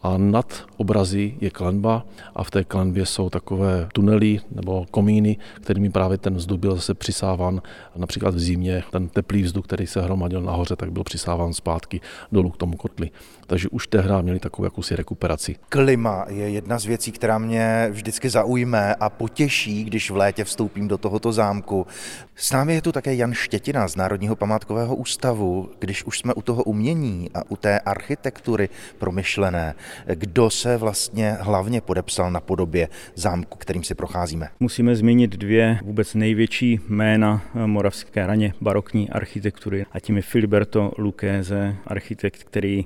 a 0.05 0.17
nad 0.17 0.63
obrazy 0.77 1.33
je 1.41 1.49
klenba 1.49 2.05
a 2.35 2.43
v 2.43 2.51
té 2.51 2.63
klenbě 2.63 3.05
jsou 3.05 3.29
takové 3.29 3.87
tunely 3.93 4.39
nebo 4.51 4.85
komíny, 4.91 5.37
kterými 5.61 5.89
právě 5.89 6.17
ten 6.17 6.35
vzduch 6.35 6.59
byl 6.59 6.75
zase 6.75 6.93
přisáván 6.93 7.61
například 7.95 8.35
v 8.35 8.39
zimě. 8.39 8.83
Ten 8.91 9.07
teplý 9.07 9.43
vzduch, 9.43 9.65
který 9.65 9.87
se 9.87 10.01
hromadil 10.01 10.41
nahoře, 10.41 10.75
tak 10.75 10.91
byl 10.91 11.03
přisáván 11.03 11.53
zpátky 11.53 12.01
dolů 12.31 12.49
k 12.49 12.57
tomu 12.57 12.77
kotli. 12.77 13.11
Takže 13.47 13.69
už 13.69 13.87
tehdy 13.87 14.09
měli 14.21 14.39
takovou 14.39 14.63
jakousi 14.63 14.95
rekuperaci. 14.95 15.55
Klima 15.69 16.25
je 16.29 16.49
jedna 16.49 16.79
z 16.79 16.85
věcí, 16.85 17.11
která 17.11 17.37
mě 17.37 17.87
vždycky 17.91 18.29
zaujme 18.29 18.95
a 18.95 19.09
potěší, 19.09 19.83
když 19.83 20.11
v 20.11 20.15
létě 20.15 20.43
vstoupím 20.43 20.87
do 20.87 20.97
tohoto 20.97 21.31
zámku. 21.31 21.87
S 22.35 22.51
námi 22.51 22.73
je 22.73 22.81
tu 22.81 22.91
také 22.91 23.15
Jan 23.15 23.33
Štětina 23.33 23.87
z 23.87 23.95
Národního 23.95 24.35
památkového 24.35 24.95
ústavu. 24.95 25.69
Když 25.79 26.03
už 26.03 26.19
jsme 26.19 26.33
u 26.33 26.41
toho 26.41 26.63
umění 26.63 27.29
a 27.33 27.41
u 27.49 27.55
té 27.55 27.79
architektury 27.79 28.69
promyšlené, 28.97 29.75
kdo 30.15 30.49
se 30.49 30.77
vlastně 30.77 31.31
hlavně 31.31 31.81
podepsal 31.81 32.31
na 32.31 32.39
podobě 32.39 32.87
zámku, 33.15 33.57
kterým 33.57 33.83
si 33.83 33.95
procházíme? 33.95 34.49
Musíme 34.59 34.95
zmínit 34.95 35.31
dvě 35.31 35.79
vůbec 35.83 36.13
největší 36.13 36.79
jména 36.87 37.41
moravské 37.65 38.27
raně 38.27 38.53
barokní 38.61 39.09
architektury 39.09 39.85
a 39.91 39.99
tím 39.99 40.15
je 40.15 40.21
Filiberto 40.21 40.91
Lucchese, 40.97 41.75
architekt, 41.87 42.43
který 42.43 42.85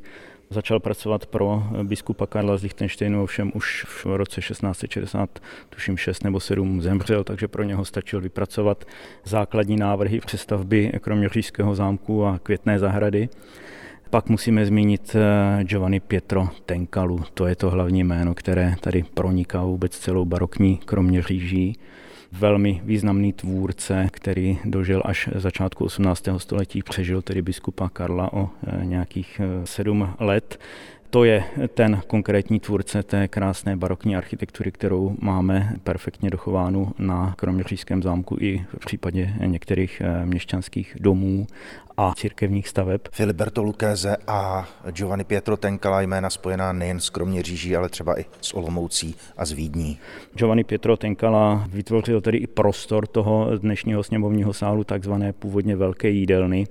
Začal 0.52 0.80
pracovat 0.80 1.26
pro 1.26 1.64
biskupa 1.84 2.28
Karla 2.28 2.58
z 2.58 2.64
Lichtensteinu, 2.64 3.24
ovšem 3.24 3.52
už 3.56 3.86
v 3.86 4.06
roce 4.06 4.42
1660, 4.42 5.40
tuším 5.70 5.98
6 5.98 6.24
nebo 6.24 6.40
7, 6.40 6.82
zemřel, 6.82 7.24
takže 7.24 7.48
pro 7.48 7.64
něho 7.64 7.86
stačil 7.86 8.22
vypracovat 8.22 8.86
základní 9.26 9.76
návrhy 9.76 10.20
přestavby 10.20 10.92
kroměřížského 11.02 11.76
zámku 11.76 12.26
a 12.26 12.40
květné 12.40 12.80
zahrady. 12.80 13.30
Pak 14.10 14.30
musíme 14.30 14.66
zmínit 14.66 15.16
eh, 15.16 15.64
Giovanni 15.64 16.00
Pietro 16.00 16.50
Tenkalu, 16.66 17.24
to 17.34 17.48
je 17.48 17.56
to 17.56 17.70
hlavní 17.70 18.04
jméno, 18.04 18.34
které 18.34 18.76
tady 18.82 19.04
proniká 19.14 19.64
vůbec 19.64 19.98
celou 19.98 20.26
barokní 20.26 20.78
Kroměříží 20.78 21.78
velmi 22.32 22.82
významný 22.84 23.34
tvůrce, 23.34 24.08
který 24.12 24.58
dožil 24.66 25.02
až 25.06 25.30
začátku 25.36 25.86
18. 25.86 26.28
století, 26.38 26.84
přežil 26.84 27.22
tedy 27.22 27.42
biskupa 27.42 27.90
Karla 27.90 28.34
o 28.34 28.50
eh, 28.68 28.86
nějakých 28.86 29.42
eh, 29.44 29.66
sedm 29.66 30.10
let. 30.20 30.60
To 31.10 31.24
je 31.24 31.44
ten 31.74 32.02
konkrétní 32.08 32.60
tvůrce 32.60 33.04
té 33.04 33.28
krásné 33.28 33.76
barokní 33.76 34.16
architektury, 34.16 34.72
kterou 34.72 35.16
máme 35.22 35.74
perfektně 35.84 36.30
dochovánu 36.30 36.92
na 37.00 37.34
Kroměřížském 37.38 38.04
zámku 38.04 38.38
i 38.40 38.66
v 38.78 38.86
případě 38.86 39.34
některých 39.46 40.02
měšťanských 40.26 40.98
domů 41.00 41.48
a 41.98 42.14
církevních 42.16 42.68
staveb. 42.68 43.02
Filiberto 43.12 43.64
Lucchese 43.64 44.18
a 44.28 44.68
Giovanni 44.92 45.24
Pietro 45.24 45.58
Tenkala 45.58 46.02
jména 46.02 46.30
spojená 46.30 46.74
nejen 46.74 47.00
s 47.00 47.10
Kroměříží, 47.10 47.76
ale 47.76 47.90
třeba 47.90 48.20
i 48.20 48.26
s 48.42 48.54
Olomoucí 48.54 49.16
a 49.38 49.46
s 49.46 49.52
Vídní. 49.52 50.00
Giovanni 50.36 50.64
Pietro 50.64 50.98
Tenkala 50.98 51.68
vytvořil 51.70 52.22
tedy 52.22 52.38
i 52.38 52.48
prostor 52.48 53.08
toho 53.08 53.58
dnešního 53.58 54.04
sněmovního 54.04 54.54
sálu, 54.54 54.84
takzvané 54.84 55.34
původně 55.34 55.76
velké 55.76 56.10
jídelny. 56.10 56.68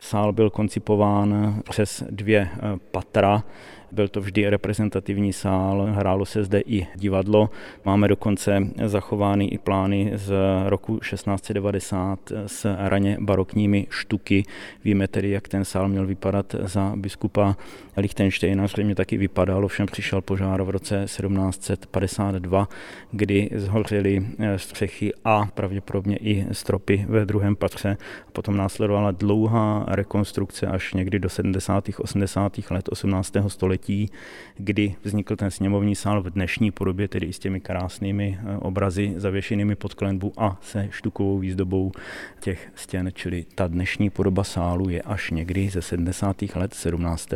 Sál 0.00 0.32
byl 0.32 0.50
koncipován 0.50 1.60
přes 1.70 2.04
dvě 2.10 2.48
patra, 2.90 3.44
byl 3.92 4.08
to 4.08 4.20
vždy 4.20 4.50
reprezentativní 4.50 5.32
sál, 5.32 5.88
hrálo 5.92 6.24
se 6.24 6.44
zde 6.44 6.60
i 6.66 6.86
divadlo. 6.94 7.50
Máme 7.84 8.08
dokonce 8.08 8.60
zachovány 8.86 9.44
i 9.44 9.58
plány 9.58 10.12
z 10.14 10.32
roku 10.66 10.98
1690 10.98 12.32
s 12.46 12.76
raně 12.78 13.16
barokními 13.20 13.86
štuky. 13.90 14.44
Víme 14.84 15.08
tedy, 15.08 15.30
jak 15.30 15.48
ten 15.48 15.64
sál 15.64 15.88
měl 15.88 16.06
vypadat 16.06 16.54
za 16.60 16.92
biskupa 16.96 17.56
Lichtensteina, 17.96 18.66
zřejmě 18.66 18.94
taky 18.94 19.16
vypadal, 19.16 19.64
ovšem 19.64 19.86
přišel 19.86 20.20
požár 20.20 20.62
v 20.62 20.70
roce 20.70 21.04
1752, 21.04 22.68
kdy 23.10 23.50
zhořely 23.54 24.26
střechy 24.56 25.12
a 25.24 25.46
pravděpodobně 25.54 26.16
i 26.16 26.46
stropy 26.52 27.06
ve 27.08 27.26
druhém 27.26 27.56
patře. 27.56 27.96
Potom 28.32 28.56
následovala 28.56 29.10
dlouhá 29.10 29.84
rekonstrukce 29.88 30.66
až 30.66 30.94
někdy 30.94 31.18
do 31.18 31.28
70. 31.28 31.84
80. 31.98 32.52
let 32.70 32.88
18. 32.88 33.36
století 33.48 33.81
století, 33.82 34.10
kdy 34.56 34.94
vznikl 35.02 35.36
ten 35.36 35.50
sněmovní 35.50 35.94
sál 35.94 36.22
v 36.22 36.30
dnešní 36.30 36.70
podobě, 36.70 37.08
tedy 37.08 37.26
i 37.26 37.32
s 37.32 37.38
těmi 37.38 37.60
krásnými 37.60 38.38
eh, 38.38 38.56
obrazy 38.56 39.14
zavěšenými 39.16 39.74
pod 39.74 39.94
klenbu 39.94 40.32
a 40.36 40.58
se 40.62 40.88
štukovou 40.90 41.38
výzdobou 41.38 41.92
těch 42.40 42.72
stěn, 42.74 43.10
čili 43.14 43.44
ta 43.54 43.68
dnešní 43.68 44.10
podoba 44.10 44.44
sálu 44.44 44.88
je 44.88 45.02
až 45.02 45.30
někdy 45.30 45.70
ze 45.70 45.82
70. 45.82 46.42
let 46.54 46.74
17. 46.74 47.28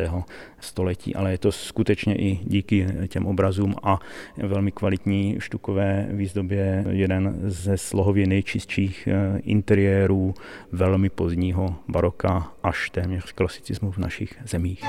století, 0.59 1.15
ale 1.15 1.31
je 1.31 1.37
to 1.37 1.51
skutečně 1.51 2.15
i 2.15 2.39
díky 2.43 2.87
těm 3.07 3.25
obrazům 3.25 3.75
a 3.83 3.99
velmi 4.37 4.71
kvalitní 4.71 5.35
štukové 5.39 6.07
výzdobě 6.09 6.85
jeden 6.89 7.35
ze 7.43 7.77
slohově 7.77 8.27
nejčistších 8.27 9.07
eh, 9.07 9.39
interiérů 9.39 10.33
velmi 10.71 11.09
pozdního 11.09 11.75
baroka 11.87 12.51
až 12.63 12.89
téměř 12.89 13.31
klasicismu 13.31 13.91
v 13.91 13.97
našich 13.97 14.33
zemích. 14.45 14.83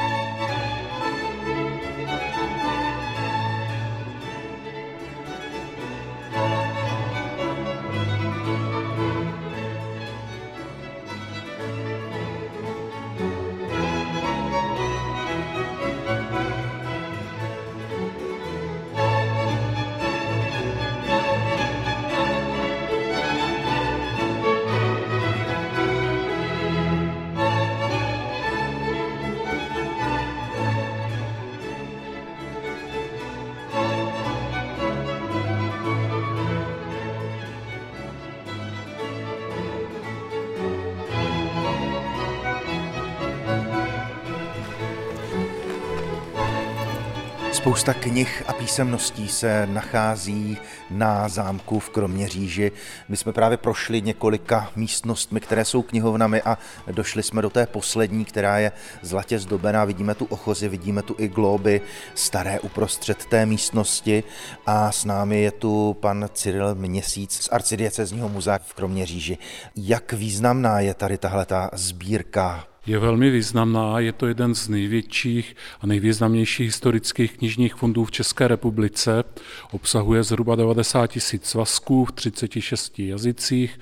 Spousta 47.58 47.94
knih 47.94 48.42
a 48.46 48.52
písemností 48.52 49.28
se 49.28 49.66
nachází 49.66 50.58
na 50.90 51.28
zámku 51.28 51.78
v 51.78 51.90
Kroměříži. 51.90 52.72
My 53.08 53.16
jsme 53.16 53.32
právě 53.32 53.56
prošli 53.56 54.02
několika 54.02 54.70
místnostmi, 54.76 55.40
které 55.40 55.64
jsou 55.64 55.82
knihovnami 55.82 56.42
a 56.42 56.58
došli 56.90 57.22
jsme 57.22 57.42
do 57.42 57.50
té 57.50 57.66
poslední, 57.66 58.24
která 58.24 58.58
je 58.58 58.72
zlatě 59.02 59.38
zdobená. 59.38 59.84
Vidíme 59.84 60.14
tu 60.14 60.24
ochozy, 60.24 60.68
vidíme 60.68 61.02
tu 61.02 61.14
i 61.18 61.28
globy 61.28 61.80
staré 62.14 62.60
uprostřed 62.60 63.26
té 63.26 63.46
místnosti 63.46 64.24
a 64.66 64.92
s 64.92 65.04
námi 65.04 65.40
je 65.40 65.50
tu 65.50 65.96
pan 66.00 66.28
Cyril 66.32 66.74
Měsíc 66.74 67.32
z 67.42 67.48
arcidiecezního 67.52 68.28
muzea 68.28 68.58
v 68.58 68.74
Kroměříži. 68.74 69.38
Jak 69.76 70.12
významná 70.12 70.80
je 70.80 70.94
tady 70.94 71.18
tahle 71.18 71.46
ta 71.46 71.70
sbírka 71.72 72.67
je 72.88 72.98
velmi 72.98 73.30
významná. 73.30 74.00
Je 74.00 74.12
to 74.12 74.26
jeden 74.26 74.54
z 74.54 74.68
největších 74.68 75.56
a 75.80 75.86
nejvýznamnějších 75.86 76.66
historických 76.66 77.38
knižních 77.38 77.74
fondů 77.74 78.04
v 78.04 78.10
České 78.10 78.48
republice. 78.48 79.24
Obsahuje 79.70 80.22
zhruba 80.22 80.56
90 80.56 81.06
tisíc 81.06 81.44
svazků 81.44 82.04
v 82.04 82.12
36 82.12 82.98
jazycích 82.98 83.78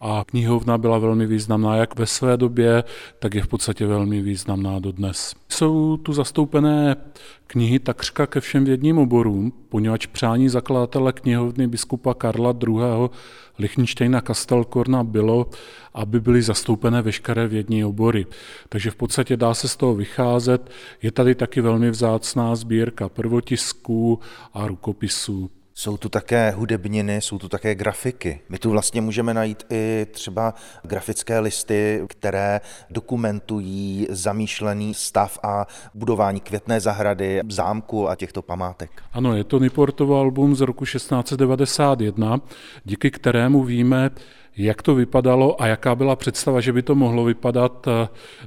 a 0.00 0.24
knihovna 0.26 0.78
byla 0.78 0.98
velmi 0.98 1.26
významná 1.26 1.76
jak 1.76 1.98
ve 1.98 2.06
své 2.06 2.36
době, 2.36 2.84
tak 3.18 3.34
je 3.34 3.42
v 3.42 3.48
podstatě 3.48 3.86
velmi 3.86 4.22
významná 4.22 4.78
dodnes. 4.78 5.34
Jsou 5.48 5.96
tu 5.96 6.12
zastoupené 6.12 6.96
knihy 7.46 7.78
takřka 7.78 8.26
ke 8.26 8.40
všem 8.40 8.64
vědním 8.64 8.98
oborům, 8.98 9.52
poněvadž 9.68 10.06
přání 10.06 10.48
zakladatele 10.48 11.12
knihovny 11.12 11.66
biskupa 11.66 12.14
Karla 12.14 12.54
II. 12.66 13.08
Lichtensteina 13.58 14.20
Kastelkorna 14.20 15.04
bylo, 15.04 15.50
aby 15.94 16.20
byly 16.20 16.42
zastoupené 16.42 17.02
veškeré 17.02 17.48
vědní 17.48 17.84
obory. 17.84 18.26
Takže 18.68 18.90
v 18.90 18.96
podstatě 18.96 19.36
dá 19.36 19.54
se 19.54 19.68
z 19.68 19.76
toho 19.76 19.94
vycházet. 19.94 20.70
Je 21.02 21.12
tady 21.12 21.34
taky 21.34 21.60
velmi 21.60 21.90
vzácná 21.90 22.56
sbírka 22.56 23.08
prvotisků 23.08 24.18
a 24.54 24.66
rukopisů. 24.66 25.50
Jsou 25.78 25.96
tu 25.96 26.08
také 26.08 26.50
hudebniny, 26.50 27.16
jsou 27.16 27.38
tu 27.38 27.48
také 27.48 27.74
grafiky. 27.74 28.40
My 28.48 28.58
tu 28.58 28.70
vlastně 28.70 29.00
můžeme 29.00 29.34
najít 29.34 29.66
i 29.70 30.06
třeba 30.10 30.54
grafické 30.82 31.38
listy, 31.38 32.02
které 32.08 32.60
dokumentují 32.90 34.06
zamýšlený 34.10 34.94
stav 34.94 35.38
a 35.42 35.66
budování 35.94 36.40
květné 36.40 36.80
zahrady, 36.80 37.40
zámku 37.48 38.08
a 38.08 38.16
těchto 38.16 38.42
památek. 38.42 38.90
Ano, 39.12 39.36
je 39.36 39.44
to 39.44 39.58
Niportovo 39.58 40.20
album 40.20 40.56
z 40.56 40.60
roku 40.60 40.84
1691, 40.84 42.40
díky 42.84 43.10
kterému 43.10 43.64
víme, 43.64 44.10
jak 44.56 44.82
to 44.82 44.94
vypadalo 44.94 45.62
a 45.62 45.66
jaká 45.66 45.94
byla 45.94 46.16
představa, 46.16 46.60
že 46.60 46.72
by 46.72 46.82
to 46.82 46.94
mohlo 46.94 47.24
vypadat. 47.24 47.86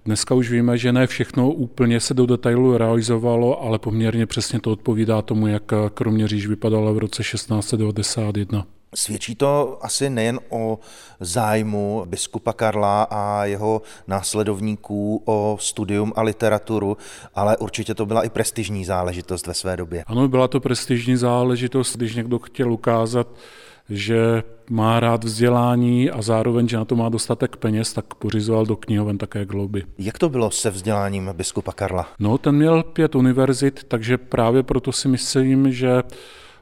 Dneska 0.05 0.36
už 0.36 0.51
víme, 0.51 0.77
že 0.77 0.93
ne 0.93 1.08
všechno 1.08 1.51
úplně 1.51 2.00
se 2.00 2.13
do 2.13 2.25
detailu 2.25 2.77
realizovalo, 2.77 3.63
ale 3.63 3.79
poměrně 3.79 4.25
přesně 4.25 4.60
to 4.60 4.72
odpovídá 4.72 5.22
tomu, 5.22 5.48
jak 5.48 5.63
Kroměříž 5.93 6.48
vypadala 6.48 6.91
v 6.91 6.98
roce 6.98 7.24
1691. 7.24 8.65
Svědčí 8.96 9.36
to 9.36 9.77
asi 9.81 10.10
nejen 10.10 10.39
o 10.50 10.79
zájmu 11.20 12.03
biskupa 12.08 12.53
Karla 12.53 13.03
a 13.03 13.46
jeho 13.46 13.81
následovníků 14.08 15.22
o 15.25 15.58
studium 15.60 16.13
a 16.15 16.22
literaturu, 16.22 16.98
ale 17.36 17.58
určitě 17.58 17.96
to 17.96 18.05
byla 18.05 18.24
i 18.24 18.29
prestižní 18.29 18.86
záležitost 18.86 19.48
ve 19.48 19.53
své 19.53 19.77
době. 19.77 20.03
Ano, 20.08 20.27
byla 20.27 20.48
to 20.48 20.60
prestižní 20.60 21.15
záležitost, 21.15 21.98
když 21.98 22.15
někdo 22.15 22.39
chtěl 22.39 22.74
ukázat, 22.74 23.27
že 23.92 24.44
má 24.70 25.00
rád 25.00 25.24
vzdělání 25.24 26.12
a 26.12 26.22
zároveň, 26.22 26.68
že 26.68 26.78
na 26.78 26.86
to 26.86 26.96
má 26.96 27.10
dostatek 27.10 27.58
peněz, 27.58 27.94
tak 27.94 28.14
pořizoval 28.14 28.66
do 28.66 28.76
knihoven 28.76 29.18
také 29.18 29.46
globy. 29.46 29.84
Jak 29.98 30.20
to 30.20 30.30
bylo 30.30 30.52
se 30.52 30.70
vzděláním 30.70 31.30
biskupa 31.34 31.72
Karla? 31.72 32.08
No, 32.20 32.38
ten 32.38 32.56
měl 32.56 32.84
pět 32.84 33.16
univerzit, 33.16 33.84
takže 33.84 34.18
právě 34.18 34.64
proto 34.64 34.92
si 34.92 35.08
myslím, 35.08 35.72
že 35.72 36.04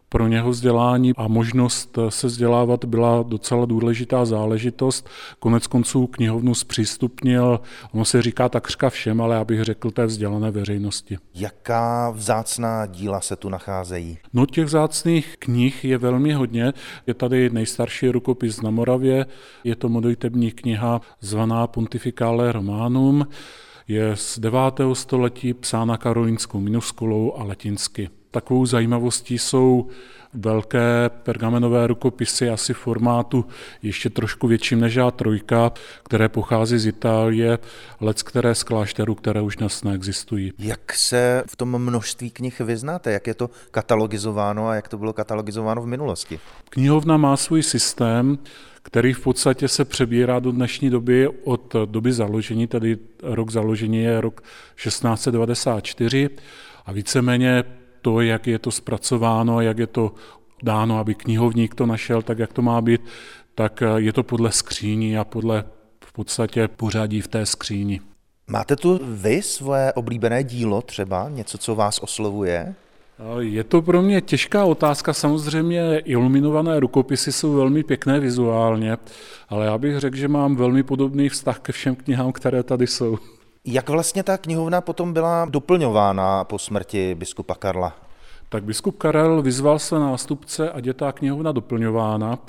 pro 0.10 0.28
něho 0.28 0.50
vzdělání 0.50 1.14
a 1.18 1.28
možnost 1.28 1.98
se 2.10 2.28
vzdělávat 2.28 2.86
byla 2.86 3.24
docela 3.24 3.66
důležitá 3.66 4.26
záležitost. 4.26 5.10
Konec 5.40 5.68
konců 5.68 6.08
knihovnu 6.08 6.56
zpřístupnil, 6.56 7.60
ono 7.92 8.06
se 8.06 8.22
říká 8.22 8.50
takřka 8.50 8.90
všem, 8.90 9.22
ale 9.22 9.36
já 9.36 9.46
bych 9.46 9.64
řekl 9.64 9.92
té 9.92 10.06
vzdělané 10.06 10.52
veřejnosti. 10.52 11.18
Jaká 11.36 12.10
vzácná 12.10 12.86
díla 12.86 13.22
se 13.22 13.36
tu 13.36 13.50
nacházejí? 13.50 14.18
No 14.34 14.46
těch 14.46 14.66
vzácných 14.66 15.36
knih 15.40 15.86
je 15.86 15.98
velmi 15.98 16.34
hodně. 16.34 16.74
Je 17.08 17.14
tady 17.14 17.50
nejstarší 17.50 18.10
rukopis 18.10 18.62
na 18.62 18.70
Moravě, 18.70 19.26
je 19.64 19.76
to 19.76 19.90
modlitební 19.90 20.52
kniha 20.52 21.02
zvaná 21.22 21.68
Pontificale 21.68 22.52
Romanum, 22.52 23.28
je 23.88 24.16
z 24.16 24.40
9. 24.40 24.60
století 24.94 25.54
psána 25.54 25.98
karolínskou 25.98 26.60
minuskulou 26.60 27.38
a 27.38 27.44
latinsky. 27.44 28.10
Takovou 28.32 28.66
zajímavostí 28.66 29.38
jsou 29.38 29.88
velké 30.34 31.10
pergamenové 31.24 31.88
rukopisy, 31.88 32.50
asi 32.50 32.74
formátu 32.74 33.46
ještě 33.84 34.10
trošku 34.10 34.48
větším 34.48 34.80
než 34.80 34.98
A3, 34.98 35.72
které 36.04 36.30
pochází 36.30 36.80
z 36.80 36.86
Itálie, 36.86 37.60
lec 38.02 38.24
které 38.24 38.56
z 38.56 38.64
klášterů, 38.64 39.16
které 39.16 39.42
už 39.42 39.56
dnes 39.56 39.84
neexistují. 39.84 40.54
Jak 40.60 40.94
se 40.94 41.44
v 41.48 41.56
tom 41.56 41.78
množství 41.78 42.30
knih 42.30 42.60
vyznáte? 42.60 43.12
Jak 43.12 43.28
je 43.28 43.34
to 43.34 43.50
katalogizováno 43.72 44.68
a 44.68 44.76
jak 44.76 44.88
to 44.88 44.98
bylo 44.98 45.14
katalogizováno 45.14 45.82
v 45.82 45.88
minulosti? 45.88 46.40
Knihovna 46.70 47.18
má 47.18 47.38
svůj 47.38 47.64
systém, 47.64 48.38
který 48.84 49.14
v 49.14 49.20
podstatě 49.20 49.68
se 49.68 49.86
přebírá 49.86 50.40
do 50.40 50.52
dnešní 50.52 50.90
doby 50.90 51.28
od 51.44 51.76
doby 51.86 52.14
založení, 52.14 52.68
tedy 52.68 52.98
rok 53.24 53.50
založení 53.50 54.04
je 54.04 54.22
rok 54.22 54.44
1694 54.76 56.30
a 56.86 56.92
víceméně 56.92 57.64
to, 58.02 58.22
jak 58.22 58.48
je 58.48 58.60
to 58.60 58.72
zpracováno, 58.72 59.62
jak 59.62 59.78
je 59.78 59.88
to 59.88 60.12
dáno, 60.64 61.00
aby 61.00 61.16
knihovník 61.16 61.76
to 61.76 61.86
našel 61.86 62.22
tak, 62.22 62.40
jak 62.40 62.54
to 62.54 62.62
má 62.62 62.82
být, 62.82 63.02
tak 63.56 63.84
je 63.96 64.14
to 64.14 64.24
podle 64.24 64.52
skříní 64.52 65.18
a 65.18 65.24
podle 65.24 65.64
v 66.06 66.14
podstatě 66.14 66.68
pořadí 66.68 67.22
v 67.22 67.28
té 67.28 67.46
skříni. 67.46 68.02
Máte 68.48 68.76
tu 68.76 69.00
vy 69.04 69.42
svoje 69.42 69.94
oblíbené 69.94 70.44
dílo 70.44 70.82
třeba, 70.82 71.30
něco, 71.30 71.58
co 71.58 71.76
vás 71.76 72.00
oslovuje? 72.00 72.76
Je 73.40 73.64
to 73.64 73.82
pro 73.82 74.02
mě 74.02 74.22
těžká 74.22 74.66
otázka. 74.66 75.14
Samozřejmě 75.14 76.00
iluminované 76.00 76.80
rukopisy 76.80 77.32
jsou 77.32 77.54
velmi 77.54 77.84
pěkné 77.84 78.20
vizuálně, 78.20 78.98
ale 79.50 79.66
já 79.66 79.78
bych 79.78 80.00
řekl, 80.00 80.18
že 80.18 80.28
mám 80.28 80.56
velmi 80.56 80.84
podobný 80.84 81.30
vztah 81.30 81.60
ke 81.60 81.72
všem 81.72 81.96
knihám, 81.96 82.32
které 82.32 82.64
tady 82.64 82.88
jsou. 82.88 83.18
Jak 83.66 83.90
vlastně 83.90 84.24
ta 84.24 84.38
knihovna 84.38 84.82
potom 84.82 85.14
byla 85.14 85.46
doplňována 85.46 86.44
po 86.44 86.60
smrti 86.60 87.16
biskupa 87.16 87.56
Karla? 87.56 87.96
Tak 88.50 88.64
biskup 88.64 88.98
Karel 88.98 89.42
vyzval 89.42 89.80
své 89.80 90.00
nástupce 90.00 90.72
a 90.72 90.80
je 90.84 90.94
ta 90.94 91.12
knihovna 91.12 91.52
doplňována. 91.52 92.40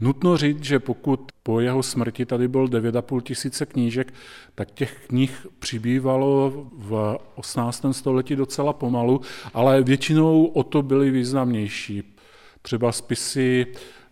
Nutno 0.00 0.36
říct, 0.36 0.64
že 0.64 0.78
pokud 0.78 1.32
po 1.42 1.60
jeho 1.60 1.82
smrti 1.82 2.26
tady 2.26 2.48
byl 2.48 2.66
9,5 2.66 3.20
tisíce 3.20 3.66
knížek, 3.66 4.14
tak 4.54 4.70
těch 4.70 5.06
knih 5.06 5.46
přibývalo 5.58 6.52
v 6.72 7.18
18. 7.34 7.84
století 7.92 8.36
docela 8.36 8.72
pomalu, 8.72 9.20
ale 9.54 9.82
většinou 9.82 10.46
o 10.46 10.62
to 10.62 10.82
byly 10.82 11.10
významnější. 11.10 12.14
Třeba 12.62 12.92
spisy 12.92 13.66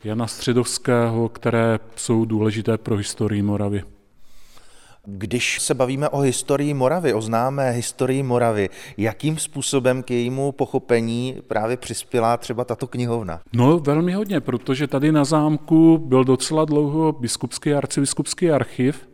Jana 0.04 0.26
Středovského, 0.26 1.28
které 1.28 1.78
jsou 1.96 2.24
důležité 2.24 2.78
pro 2.78 2.96
historii 2.96 3.42
Moravy. 3.42 3.95
Když 5.08 5.60
se 5.60 5.74
bavíme 5.74 6.08
o 6.08 6.20
historii 6.20 6.74
Moravy, 6.74 7.14
o 7.14 7.20
známé 7.20 7.70
historii 7.70 8.22
Moravy, 8.22 8.68
jakým 8.96 9.38
způsobem 9.38 10.02
k 10.02 10.10
jejímu 10.10 10.52
pochopení 10.52 11.36
právě 11.48 11.76
přispěla 11.76 12.36
třeba 12.36 12.64
tato 12.64 12.86
knihovna? 12.86 13.40
No 13.52 13.78
velmi 13.78 14.12
hodně, 14.12 14.40
protože 14.40 14.86
tady 14.86 15.12
na 15.12 15.24
zámku 15.24 15.98
byl 15.98 16.24
docela 16.24 16.64
dlouho 16.64 17.12
biskupský 17.12 17.72
a 17.72 17.78
arcibiskupský 17.78 18.50
archiv, 18.50 19.08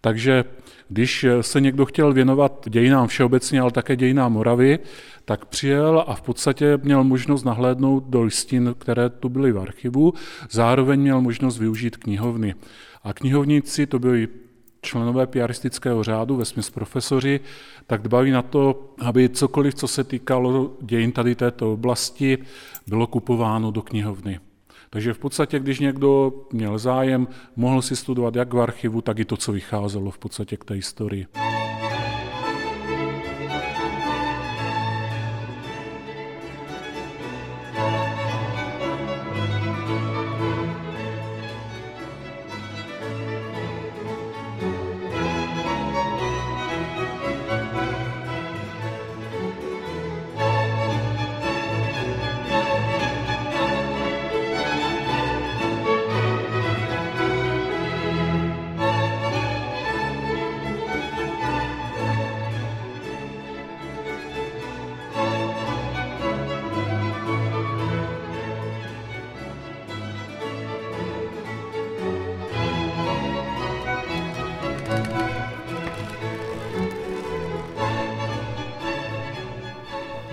takže 0.00 0.44
když 0.88 1.26
se 1.40 1.60
někdo 1.60 1.86
chtěl 1.86 2.12
věnovat 2.12 2.68
dějinám 2.68 3.08
všeobecně, 3.08 3.60
ale 3.60 3.70
také 3.70 3.96
dějinám 3.96 4.32
Moravy, 4.32 4.78
tak 5.24 5.44
přijel 5.44 6.04
a 6.06 6.14
v 6.14 6.22
podstatě 6.22 6.78
měl 6.82 7.04
možnost 7.04 7.44
nahlédnout 7.44 8.04
do 8.04 8.22
listin, 8.22 8.74
které 8.78 9.10
tu 9.10 9.28
byly 9.28 9.52
v 9.52 9.58
archivu, 9.58 10.14
zároveň 10.50 11.00
měl 11.00 11.20
možnost 11.20 11.58
využít 11.58 11.96
knihovny. 11.96 12.54
A 13.04 13.12
knihovníci 13.12 13.86
to 13.86 13.98
byli 13.98 14.28
členové 14.82 15.26
piaristického 15.26 16.02
řádu, 16.02 16.36
ve 16.36 16.44
smyslu 16.44 16.72
profesoři, 16.72 17.40
tak 17.86 18.02
dbaví 18.02 18.30
na 18.30 18.42
to, 18.42 18.94
aby 18.98 19.28
cokoliv, 19.28 19.74
co 19.74 19.88
se 19.88 20.04
týkalo 20.04 20.72
dějin 20.80 21.12
tady 21.12 21.34
této 21.34 21.72
oblasti, 21.72 22.38
bylo 22.86 23.06
kupováno 23.06 23.70
do 23.70 23.82
knihovny. 23.82 24.40
Takže 24.90 25.14
v 25.14 25.18
podstatě, 25.18 25.58
když 25.58 25.80
někdo 25.80 26.32
měl 26.52 26.78
zájem, 26.78 27.28
mohl 27.56 27.82
si 27.82 27.96
studovat 27.96 28.36
jak 28.36 28.54
v 28.54 28.60
archivu, 28.60 29.00
tak 29.00 29.18
i 29.18 29.24
to, 29.24 29.36
co 29.36 29.52
vycházelo 29.52 30.10
v 30.10 30.18
podstatě 30.18 30.56
k 30.56 30.64
té 30.64 30.74
historii. 30.74 31.26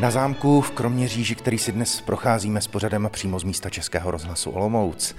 Na 0.08 0.12
zámku 0.12 0.62
v 0.62 0.72
Kroměříži, 0.72 1.36
který 1.36 1.58
si 1.58 1.72
dnes 1.72 2.02
procházíme 2.02 2.62
s 2.62 2.67
pořadem 2.67 3.10
přímo 3.12 3.39
z 3.39 3.43
místa 3.43 3.70
Českého 3.70 4.12
rozhlasu 4.12 4.52
Olomouc, 4.52 5.15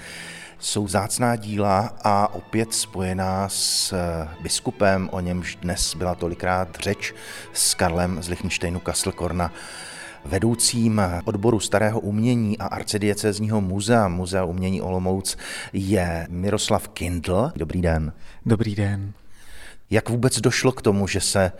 jsou 0.58 0.88
zácná 0.88 1.36
díla 1.36 1.94
a 2.04 2.34
opět 2.34 2.74
spojená 2.74 3.48
s 3.48 3.94
biskupem, 4.40 5.08
o 5.12 5.20
němž 5.20 5.56
dnes 5.56 5.94
byla 5.94 6.14
tolikrát 6.14 6.76
řeč, 6.80 7.14
s 7.52 7.74
Karlem 7.74 8.22
z 8.22 8.28
Lichtensteinu 8.28 8.80
Kastelkorna 8.80 9.52
vedoucím 10.24 11.02
odboru 11.24 11.60
starého 11.60 12.00
umění 12.00 12.58
a 12.58 12.66
arcidiecezního 12.66 13.60
muzea, 13.60 14.08
Muzea 14.08 14.44
umění 14.44 14.82
Olomouc, 14.82 15.36
je 15.72 16.26
Miroslav 16.30 16.88
Kindl. 16.88 17.52
Dobrý 17.56 17.82
den. 17.82 18.12
Dobrý 18.46 18.74
den. 18.74 19.12
Jak 19.90 20.08
vůbec 20.08 20.40
došlo 20.40 20.72
k 20.72 20.82
tomu, 20.82 21.06
že 21.06 21.20
se 21.20 21.52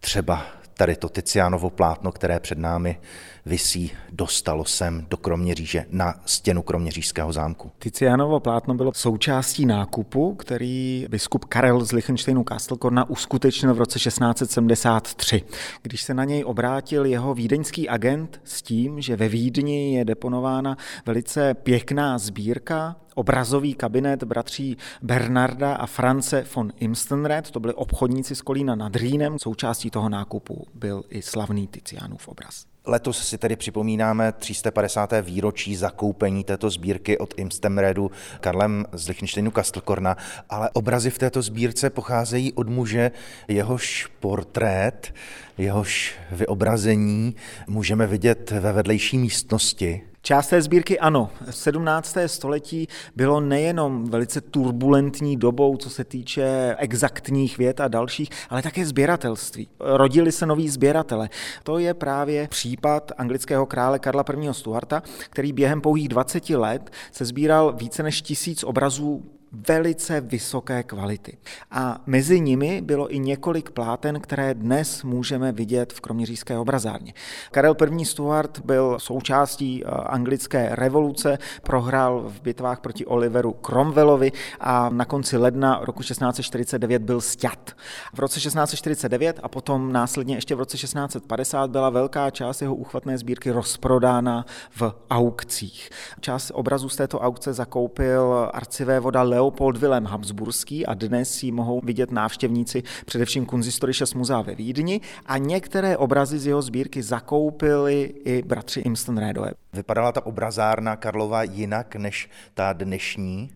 třeba 0.00 0.46
tady 0.76 0.96
to 0.96 1.08
Tizianovo 1.08 1.70
plátno, 1.70 2.12
které 2.12 2.40
před 2.40 2.58
námi 2.58 2.98
visí, 3.46 3.92
dostalo 4.12 4.64
sem 4.64 5.06
do 5.10 5.16
Kroměříže 5.16 5.86
na 5.90 6.14
stěnu 6.24 6.62
Kroměřížského 6.62 7.32
zámku. 7.32 7.72
Tizianovo 7.78 8.40
plátno 8.40 8.74
bylo 8.74 8.92
součástí 8.94 9.66
nákupu, 9.66 10.34
který 10.34 11.06
biskup 11.10 11.44
Karel 11.44 11.84
z 11.84 11.92
Lichtensteinu 11.92 12.44
Kastelkorna 12.44 13.10
uskutečnil 13.10 13.74
v 13.74 13.78
roce 13.78 13.98
1673, 13.98 15.42
když 15.82 16.02
se 16.02 16.14
na 16.14 16.24
něj 16.24 16.44
obrátil 16.44 17.06
jeho 17.06 17.34
vídeňský 17.34 17.88
agent 17.88 18.40
s 18.44 18.62
tím, 18.62 19.00
že 19.00 19.16
ve 19.16 19.28
Vídni 19.28 19.94
je 19.94 20.04
deponována 20.04 20.76
velice 21.06 21.54
pěkná 21.54 22.18
sbírka 22.18 22.96
obrazový 23.14 23.74
kabinet 23.74 24.22
bratří 24.22 24.76
Bernarda 25.02 25.74
a 25.74 25.86
France 25.86 26.44
von 26.54 26.72
Imstenred, 26.76 27.50
to 27.50 27.60
byli 27.60 27.74
obchodníci 27.74 28.36
z 28.36 28.42
Kolína 28.42 28.74
nad 28.74 28.96
Rýnem. 28.96 29.38
Součástí 29.38 29.90
toho 29.90 30.08
nákupu 30.08 30.66
byl 30.74 31.02
i 31.10 31.22
slavný 31.22 31.66
Tizianův 31.66 32.28
obraz. 32.28 32.75
Letos 32.88 33.28
si 33.28 33.38
tedy 33.38 33.56
připomínáme 33.56 34.32
350. 34.32 35.12
výročí 35.22 35.76
zakoupení 35.76 36.44
této 36.44 36.70
sbírky 36.70 37.18
od 37.18 37.34
Imstemredu 37.36 38.10
Karlem 38.40 38.86
z 38.92 39.08
Lichtensteinu 39.08 39.50
Kastelkorna, 39.50 40.16
ale 40.50 40.70
obrazy 40.70 41.10
v 41.10 41.18
této 41.18 41.42
sbírce 41.42 41.90
pocházejí 41.90 42.52
od 42.52 42.68
muže, 42.68 43.10
jehož 43.48 44.08
portrét, 44.20 45.14
jehož 45.58 46.14
vyobrazení 46.30 47.36
můžeme 47.66 48.06
vidět 48.06 48.50
ve 48.50 48.72
vedlejší 48.72 49.18
místnosti. 49.18 50.02
Část 50.26 50.48
té 50.48 50.62
sbírky 50.62 50.98
ano. 50.98 51.30
17. 51.50 52.16
století 52.26 52.88
bylo 53.16 53.40
nejenom 53.40 54.10
velice 54.10 54.40
turbulentní 54.40 55.36
dobou, 55.36 55.76
co 55.76 55.90
se 55.90 56.04
týče 56.04 56.76
exaktních 56.78 57.58
věd 57.58 57.80
a 57.80 57.88
dalších, 57.88 58.28
ale 58.50 58.62
také 58.62 58.86
sběratelství. 58.86 59.68
Rodili 59.80 60.32
se 60.32 60.46
noví 60.46 60.68
sběratele. 60.68 61.28
To 61.62 61.78
je 61.78 61.94
právě 61.94 62.48
případ 62.48 63.12
anglického 63.18 63.66
krále 63.66 63.98
Karla 63.98 64.24
I. 64.42 64.54
Stuarta, 64.54 65.02
který 65.30 65.52
během 65.52 65.80
pouhých 65.80 66.08
20 66.08 66.50
let 66.50 66.90
se 67.12 67.24
sbíral 67.24 67.72
více 67.72 68.02
než 68.02 68.22
tisíc 68.22 68.64
obrazů 68.64 69.35
velice 69.68 70.20
vysoké 70.20 70.82
kvality. 70.82 71.38
A 71.70 72.00
mezi 72.06 72.40
nimi 72.40 72.80
bylo 72.80 73.14
i 73.14 73.18
několik 73.18 73.70
pláten, 73.70 74.20
které 74.20 74.54
dnes 74.54 75.02
můžeme 75.02 75.52
vidět 75.52 75.92
v 75.92 76.00
kroměřížské 76.00 76.58
obrazárně. 76.58 77.14
Karel 77.50 77.76
I. 77.98 78.04
Stuart 78.04 78.60
byl 78.64 78.98
součástí 78.98 79.84
eh, 79.84 79.88
anglické 79.90 80.68
revoluce, 80.72 81.38
prohrál 81.62 82.22
v 82.28 82.42
bitvách 82.42 82.80
proti 82.80 83.06
Oliveru 83.06 83.52
Cromwellovi 83.52 84.32
a 84.60 84.88
na 84.88 85.04
konci 85.04 85.36
ledna 85.36 85.80
roku 85.82 86.02
1649 86.02 87.02
byl 87.02 87.20
sťat. 87.20 87.70
V 88.14 88.18
roce 88.18 88.40
1649 88.40 89.40
a 89.42 89.48
potom 89.48 89.92
následně 89.92 90.34
ještě 90.34 90.54
v 90.54 90.58
roce 90.58 90.76
1650 90.76 91.70
byla 91.70 91.90
velká 91.90 92.30
část 92.30 92.62
jeho 92.62 92.74
úchvatné 92.74 93.18
sbírky 93.18 93.50
rozprodána 93.50 94.46
v 94.70 94.94
aukcích. 95.10 95.90
Část 96.20 96.50
obrazů 96.54 96.88
z 96.88 96.96
této 96.96 97.20
aukce 97.20 97.52
zakoupil 97.52 98.50
arcivévoda 98.52 99.22
Leopold 99.46 99.76
Wilhelm 99.76 100.04
Habsburský 100.04 100.86
a 100.86 100.94
dnes 100.94 101.42
ji 101.42 101.52
mohou 101.52 101.80
vidět 101.84 102.10
návštěvníci 102.10 102.82
především 103.06 103.46
Kunzistorisches 103.46 104.14
Muzea 104.14 104.40
ve 104.40 104.54
Vídni 104.54 105.00
a 105.26 105.38
některé 105.38 105.96
obrazy 105.96 106.38
z 106.38 106.46
jeho 106.46 106.62
sbírky 106.62 107.02
zakoupili 107.02 108.14
i 108.24 108.42
bratři 108.42 108.80
Imstenrédové. 108.80 109.50
Vypadala 109.72 110.12
ta 110.12 110.26
obrazárna 110.26 110.96
Karlova 110.96 111.42
jinak 111.42 111.96
než 111.96 112.30
ta 112.54 112.72
dnešní? 112.72 113.50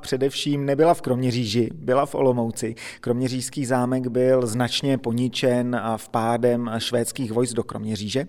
Především 0.00 0.66
nebyla 0.66 0.94
v 0.94 1.02
Kroměříži, 1.02 1.68
byla 1.74 2.06
v 2.06 2.14
Olomouci. 2.14 2.74
Kroměřížský 3.00 3.66
zámek 3.66 4.06
byl 4.06 4.46
značně 4.46 4.98
poničen 4.98 5.80
v 5.96 6.08
pádem 6.08 6.70
švédských 6.78 7.32
vojsk 7.32 7.54
do 7.54 7.62
Kroměříže. 7.62 8.26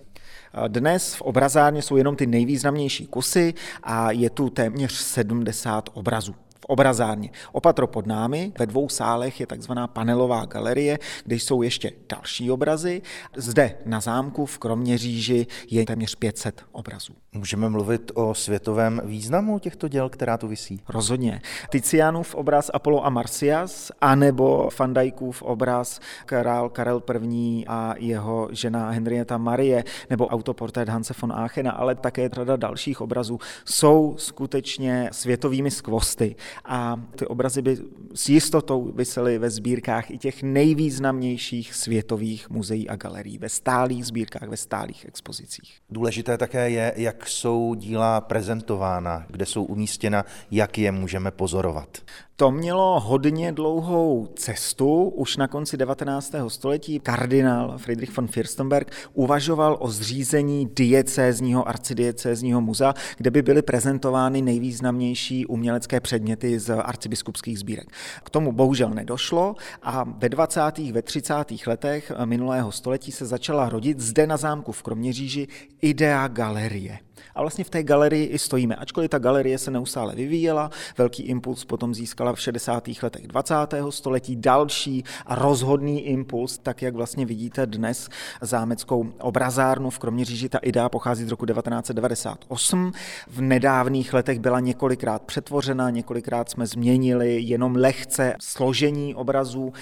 Dnes 0.67 1.15
v 1.15 1.21
obrazárně 1.21 1.81
jsou 1.81 1.95
jenom 1.95 2.15
ty 2.15 2.27
nejvýznamnější 2.27 3.07
kusy 3.07 3.53
a 3.83 4.11
je 4.11 4.29
tu 4.29 4.49
téměř 4.49 4.93
70 4.93 5.89
obrazů 5.93 6.35
v 6.61 6.65
obrazárně. 6.65 7.29
Opatro 7.51 7.87
pod 7.87 8.07
námi 8.07 8.53
ve 8.59 8.65
dvou 8.65 8.89
sálech 8.89 9.39
je 9.39 9.47
takzvaná 9.47 9.87
panelová 9.87 10.45
galerie, 10.45 10.99
kde 11.25 11.35
jsou 11.35 11.61
ještě 11.61 11.91
další 12.09 12.51
obrazy. 12.51 13.01
Zde 13.35 13.77
na 13.85 13.99
zámku 13.99 14.45
v 14.45 14.59
Kroměříži 14.59 15.47
je 15.69 15.85
téměř 15.85 16.15
500 16.15 16.61
obrazů. 16.71 17.13
Můžeme 17.33 17.69
mluvit 17.69 18.11
o 18.15 18.33
světovém 18.33 19.01
významu 19.05 19.59
těchto 19.59 19.87
děl, 19.87 20.09
která 20.09 20.37
tu 20.37 20.47
visí? 20.47 20.81
Rozhodně. 20.89 21.41
Tizianův 21.69 22.35
obraz 22.35 22.71
Apollo 22.73 23.05
a 23.05 23.09
Marcias, 23.09 23.91
anebo 24.01 24.69
Fandajkův 24.69 25.41
obraz 25.41 25.99
král 26.25 26.69
Karel 26.69 27.01
I. 27.31 27.65
a 27.67 27.95
jeho 27.97 28.49
žena 28.51 28.89
Henrietta 28.89 29.37
Marie, 29.37 29.83
nebo 30.09 30.27
autoportrét 30.27 30.89
Hanse 30.89 31.13
von 31.21 31.31
Aachena, 31.31 31.71
ale 31.71 31.95
také 31.95 32.29
řada 32.29 32.55
dalších 32.55 33.01
obrazů, 33.01 33.39
jsou 33.65 34.15
skutečně 34.17 35.09
světovými 35.11 35.71
skvosty 35.71 36.35
a 36.65 37.01
ty 37.15 37.25
obrazy 37.25 37.61
by 37.61 37.77
s 38.15 38.29
jistotou 38.29 38.91
vysely 38.95 39.37
ve 39.37 39.49
sbírkách 39.49 40.11
i 40.11 40.17
těch 40.17 40.43
nejvýznamnějších 40.43 41.73
světových 41.73 42.49
muzeí 42.49 42.89
a 42.89 42.95
galerií, 42.95 43.37
ve 43.37 43.49
stálých 43.49 44.05
sbírkách, 44.05 44.49
ve 44.49 44.57
stálých 44.57 45.05
expozicích. 45.05 45.77
Důležité 45.89 46.37
také 46.37 46.69
je, 46.69 46.93
jak 46.95 47.27
jsou 47.27 47.75
díla 47.75 48.21
prezentována, 48.21 49.25
kde 49.29 49.45
jsou 49.45 49.63
umístěna, 49.63 50.25
jak 50.51 50.77
je 50.77 50.91
můžeme 50.91 51.31
pozorovat. 51.31 51.97
To 52.41 52.51
mělo 52.51 52.99
hodně 52.99 53.51
dlouhou 53.51 54.27
cestu. 54.35 55.03
Už 55.03 55.37
na 55.37 55.47
konci 55.47 55.77
19. 55.77 56.35
století 56.47 56.99
kardinál 56.99 57.77
Friedrich 57.77 58.17
von 58.17 58.27
Fürstenberg 58.27 58.91
uvažoval 59.13 59.77
o 59.79 59.87
zřízení 59.89 60.69
diecézního, 60.75 61.67
arcidiecézního 61.67 62.61
muzea, 62.61 62.93
kde 63.17 63.31
by 63.31 63.41
byly 63.41 63.61
prezentovány 63.61 64.41
nejvýznamnější 64.41 65.45
umělecké 65.45 65.99
předměty 65.99 66.40
z 66.57 66.69
arcibiskupských 66.69 67.59
sbírek. 67.59 67.87
K 68.23 68.29
tomu 68.29 68.51
bohužel 68.51 68.89
nedošlo 68.89 69.55
a 69.83 70.03
ve 70.03 70.29
20. 70.29 70.61
ve 70.77 71.01
30. 71.01 71.33
letech 71.67 72.11
minulého 72.25 72.71
století 72.71 73.11
se 73.11 73.25
začala 73.25 73.69
rodit 73.69 73.99
zde 73.99 74.27
na 74.27 74.37
zámku 74.37 74.71
v 74.71 74.83
Kroměříži 74.83 75.47
idea 75.81 76.27
galerie. 76.27 76.99
A 77.35 77.41
vlastně 77.41 77.63
v 77.63 77.69
té 77.69 77.83
galerii 77.83 78.25
i 78.25 78.39
stojíme. 78.39 78.75
Ačkoliv 78.75 79.09
ta 79.09 79.19
galerie 79.19 79.57
se 79.57 79.71
neustále 79.71 80.15
vyvíjela, 80.15 80.69
velký 80.97 81.23
impuls 81.23 81.65
potom 81.65 81.95
získala 81.95 82.33
v 82.33 82.39
60. 82.39 82.89
letech 83.03 83.27
20. 83.27 83.55
století, 83.89 84.35
další 84.35 85.03
a 85.25 85.35
rozhodný 85.35 86.07
impuls, 86.07 86.57
tak 86.57 86.81
jak 86.81 86.95
vlastně 86.95 87.25
vidíte 87.25 87.65
dnes 87.65 88.09
zámeckou 88.41 89.13
obrazárnu 89.19 89.89
v 89.89 89.99
Kroměříži. 89.99 90.49
Ta 90.49 90.57
idea 90.57 90.89
pochází 90.89 91.23
z 91.23 91.29
roku 91.29 91.45
1998. 91.45 92.91
V 93.27 93.41
nedávných 93.41 94.13
letech 94.13 94.39
byla 94.39 94.59
několikrát 94.59 95.21
přetvořena, 95.21 95.89
několikrát 95.89 96.49
jsme 96.49 96.67
změnili 96.67 97.41
jenom 97.41 97.75
lehce 97.75 98.35
složení 98.39 99.15
obrazů. 99.15 99.73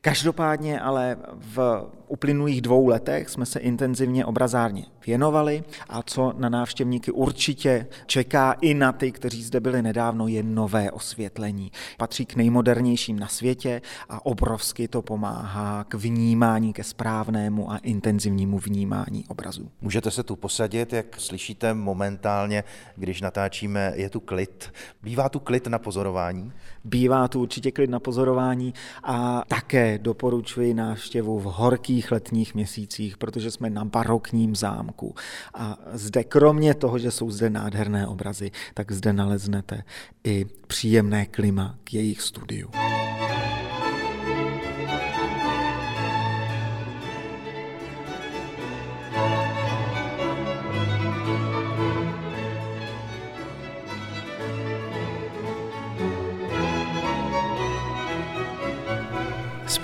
Každopádně 0.00 0.80
ale 0.80 1.16
v 1.32 1.86
uplynulých 2.08 2.60
dvou 2.60 2.88
letech 2.88 3.28
jsme 3.28 3.46
se 3.46 3.60
intenzivně 3.60 4.24
obrazárně 4.24 4.84
věnovali 5.06 5.64
a 5.88 6.02
co 6.02 6.34
na 6.36 6.48
návštěvníky 6.48 7.10
určitě 7.10 7.86
čeká 8.06 8.52
i 8.52 8.74
na 8.74 8.92
ty, 8.92 9.12
kteří 9.12 9.42
zde 9.42 9.60
byli 9.60 9.82
nedávno, 9.82 10.28
je 10.28 10.42
nové 10.42 10.90
osvětlení. 10.90 11.72
Patří 11.96 12.26
k 12.26 12.36
nejmodernějším 12.36 13.18
na 13.18 13.28
světě 13.28 13.82
a 14.08 14.26
obrovsky 14.26 14.88
to 14.88 15.02
pomáhá 15.02 15.84
k 15.84 15.94
vnímání, 15.94 16.72
ke 16.72 16.84
správnému 16.84 17.72
a 17.72 17.76
intenzivnímu 17.76 18.58
vnímání 18.58 19.24
obrazů. 19.28 19.70
Můžete 19.80 20.10
se 20.10 20.22
tu 20.22 20.36
posadit, 20.36 20.92
jak 20.92 21.20
slyšíte 21.20 21.74
momentálně, 21.74 22.64
když 22.96 23.20
natáčíme, 23.20 23.92
je 23.94 24.10
tu 24.10 24.20
klid. 24.20 24.72
Bývá 25.02 25.28
tu 25.28 25.40
klid 25.40 25.66
na 25.66 25.78
pozorování? 25.78 26.52
Bývá 26.84 27.28
tu 27.28 27.40
určitě 27.40 27.70
klid 27.70 27.90
na 27.90 28.00
pozorování 28.00 28.74
a 29.04 29.42
také 29.48 29.85
doporučuji 29.98 30.74
návštěvu 30.74 31.38
v 31.38 31.44
horkých 31.44 32.12
letních 32.12 32.54
měsících, 32.54 33.16
protože 33.18 33.50
jsme 33.50 33.70
na 33.70 33.84
barokním 33.84 34.56
zámku. 34.56 35.14
A 35.54 35.78
zde 35.92 36.24
kromě 36.24 36.74
toho, 36.74 36.98
že 36.98 37.10
jsou 37.10 37.30
zde 37.30 37.50
nádherné 37.50 38.06
obrazy, 38.06 38.50
tak 38.74 38.92
zde 38.92 39.12
naleznete 39.12 39.82
i 40.24 40.46
příjemné 40.66 41.26
klima 41.26 41.78
k 41.84 41.94
jejich 41.94 42.22
studiu. 42.22 42.70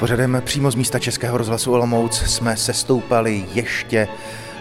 Pořadem 0.02 0.42
přímo 0.44 0.70
z 0.70 0.74
místa 0.74 0.98
Českého 0.98 1.38
rozhlasu 1.38 1.72
Olomouc 1.72 2.18
jsme 2.18 2.56
se 2.56 2.72
stoupali 2.72 3.46
ještě 3.54 4.08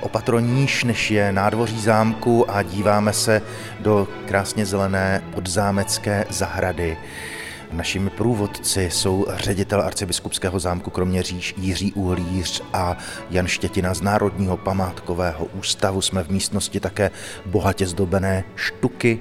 opatro 0.02 0.40
níž, 0.40 0.84
než 0.84 1.12
je 1.12 1.32
nádvoří 1.32 1.82
zámku 1.82 2.52
a 2.52 2.64
díváme 2.64 3.14
se 3.14 3.42
do 3.80 4.08
krásně 4.26 4.66
zelené 4.66 5.24
podzámecké 5.34 6.26
zahrady. 6.30 6.98
Našimi 7.72 8.10
průvodci 8.10 8.90
jsou 8.92 9.26
ředitel 9.30 9.82
arcibiskupského 9.82 10.60
zámku 10.60 10.90
Kroměříž 10.90 11.56
Jiří 11.58 11.94
Uhlíř 11.94 12.64
a 12.74 12.98
Jan 13.30 13.48
Štětina 13.48 13.94
z 13.94 14.02
Národního 14.02 14.58
památkového 14.58 15.46
ústavu. 15.46 16.02
Jsme 16.02 16.24
v 16.24 16.30
místnosti 16.30 16.80
také 16.80 17.12
bohatě 17.46 17.88
zdobené 17.88 18.44
štuky, 18.56 19.20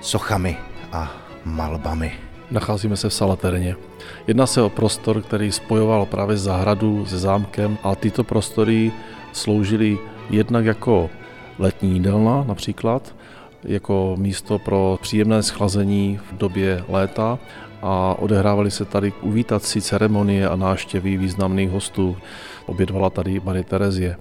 sochami 0.00 0.56
a 0.92 1.12
malbami. 1.44 2.12
Nacházíme 2.50 2.96
se 2.96 3.08
v 3.08 3.14
Salaterně. 3.14 3.93
Jedná 4.26 4.46
se 4.46 4.62
o 4.62 4.68
prostor, 4.68 5.22
který 5.22 5.52
spojoval 5.52 6.06
právě 6.06 6.36
zahradu 6.36 7.06
se 7.06 7.18
zámkem 7.18 7.78
a 7.82 7.94
tyto 7.94 8.24
prostory 8.24 8.92
sloužily 9.32 9.98
jednak 10.30 10.64
jako 10.64 11.10
letní 11.58 11.92
jídelna 11.92 12.44
například, 12.48 13.14
jako 13.64 14.14
místo 14.18 14.58
pro 14.58 14.98
příjemné 15.02 15.42
schlazení 15.42 16.20
v 16.30 16.36
době 16.36 16.84
léta 16.88 17.38
a 17.82 18.14
odehrávaly 18.18 18.70
se 18.70 18.84
tady 18.84 19.12
uvítací 19.22 19.80
ceremonie 19.80 20.48
a 20.48 20.56
náštěvy 20.56 21.16
významných 21.16 21.70
hostů. 21.70 22.16
Obědvala 22.66 23.10
tady 23.10 23.40
Marie 23.44 23.64
Terezie. 23.64 24.16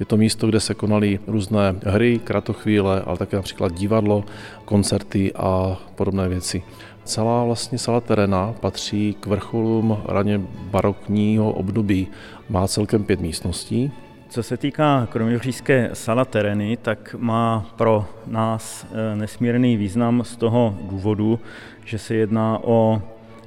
Je 0.00 0.06
to 0.06 0.16
místo, 0.16 0.46
kde 0.46 0.60
se 0.60 0.74
konaly 0.74 1.18
různé 1.26 1.74
hry, 1.86 2.20
kratochvíle, 2.24 3.02
ale 3.06 3.18
také 3.18 3.36
například 3.36 3.72
divadlo, 3.72 4.24
koncerty 4.64 5.32
a 5.32 5.78
podobné 5.94 6.28
věci. 6.28 6.62
Celá 7.10 7.44
vlastně 7.44 7.78
sala 7.78 8.00
Terena 8.00 8.54
patří 8.60 9.16
k 9.20 9.26
vrcholům 9.26 9.98
raně 10.08 10.40
barokního 10.70 11.52
období. 11.52 12.08
Má 12.48 12.68
celkem 12.68 13.04
pět 13.04 13.20
místností, 13.20 13.92
co 14.28 14.42
se 14.42 14.56
týká 14.56 15.08
kroměřížské 15.10 15.90
sala 15.92 16.24
tereny, 16.24 16.78
tak 16.82 17.16
má 17.18 17.66
pro 17.76 18.06
nás 18.26 18.86
eh, 18.90 19.16
nesmírný 19.16 19.76
význam 19.76 20.24
z 20.24 20.36
toho 20.36 20.78
důvodu, 20.82 21.40
že 21.84 21.98
se 21.98 22.14
jedná 22.14 22.58
o 22.64 23.02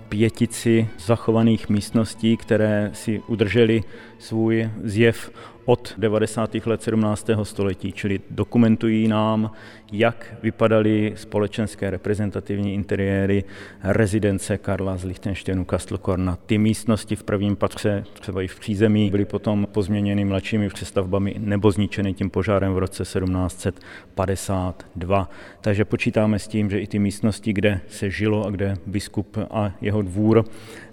pětici 0.09 0.89
zachovaných 0.99 1.69
místností, 1.69 2.37
které 2.37 2.89
si 2.93 3.21
udržely 3.27 3.83
svůj 4.19 4.69
zjev 4.83 5.31
od 5.65 5.93
90. 5.97 6.55
let 6.65 6.83
17. 6.83 7.29
století, 7.43 7.91
čili 7.91 8.19
dokumentují 8.29 9.07
nám, 9.07 9.51
jak 9.91 10.35
vypadaly 10.43 11.13
společenské 11.15 11.89
reprezentativní 11.89 12.73
interiéry 12.73 13.43
rezidence 13.83 14.57
Karla 14.57 14.97
z 14.97 15.03
Lichtensteinu 15.03 15.65
Kastlkorna. 15.65 16.37
Ty 16.45 16.57
místnosti 16.57 17.15
v 17.15 17.23
prvním 17.23 17.55
patře, 17.55 18.03
třeba 18.13 18.41
i 18.41 18.47
v 18.47 18.59
přízemí, 18.59 19.09
byly 19.09 19.25
potom 19.25 19.67
pozměněny 19.71 20.25
mladšími 20.25 20.69
přestavbami 20.69 21.35
nebo 21.37 21.71
zničeny 21.71 22.13
tím 22.13 22.29
požárem 22.29 22.73
v 22.73 22.77
roce 22.77 23.03
1752. 23.03 25.29
Takže 25.61 25.85
počítáme 25.85 26.39
s 26.39 26.47
tím, 26.47 26.69
že 26.69 26.79
i 26.79 26.87
ty 26.87 26.99
místnosti, 26.99 27.53
kde 27.53 27.79
se 27.87 28.09
žilo 28.09 28.45
a 28.45 28.49
kde 28.49 28.75
biskup 28.85 29.37
a 29.51 29.71
jeho 29.81 30.01
dvůr 30.01 30.45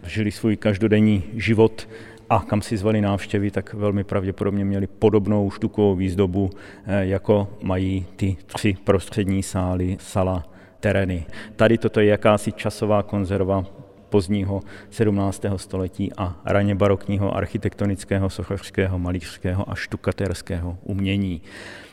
žili 0.06 0.30
svůj 0.30 0.56
každodenní 0.56 1.22
život, 1.34 1.88
a 2.30 2.40
kam 2.40 2.62
si 2.62 2.76
zvali 2.76 3.00
návštěvy, 3.00 3.50
tak 3.50 3.74
velmi 3.74 4.04
pravděpodobně 4.04 4.64
měli 4.64 4.86
podobnou 4.86 5.50
štukovou 5.50 5.94
výzdobu, 5.94 6.50
eh, 6.86 7.06
jako 7.06 7.48
mají 7.62 8.06
ty 8.16 8.36
tři 8.46 8.76
prostřední 8.84 9.42
sály 9.42 9.96
sala 10.00 10.44
tereny. 10.80 11.26
Tady 11.56 11.78
toto 11.78 12.00
je 12.00 12.06
jakási 12.06 12.52
časová 12.52 13.02
konzerva 13.02 13.64
pozdního 14.08 14.60
17. 14.90 15.58
století 15.58 16.12
a 16.16 16.40
raně 16.44 16.74
barokního 16.74 17.36
architektonického, 17.36 18.30
sochařského, 18.30 18.98
malířského 18.98 19.70
a 19.70 19.74
štukaterského 19.74 20.78
umění. 20.82 21.42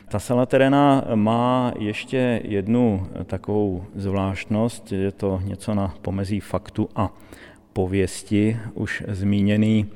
Ta 0.08 0.18
sala 0.18 0.46
terena 0.46 1.04
má 1.14 1.72
ještě 1.78 2.40
jednu 2.44 3.06
takovou 3.26 3.84
zvláštnost, 3.94 4.92
je 4.92 5.12
to 5.12 5.40
něco 5.44 5.74
na 5.74 5.94
pomezí 6.02 6.40
faktu 6.40 6.88
a 6.96 7.10
pověsti, 7.72 8.56
už 8.74 9.02
zmíněný 9.08 9.86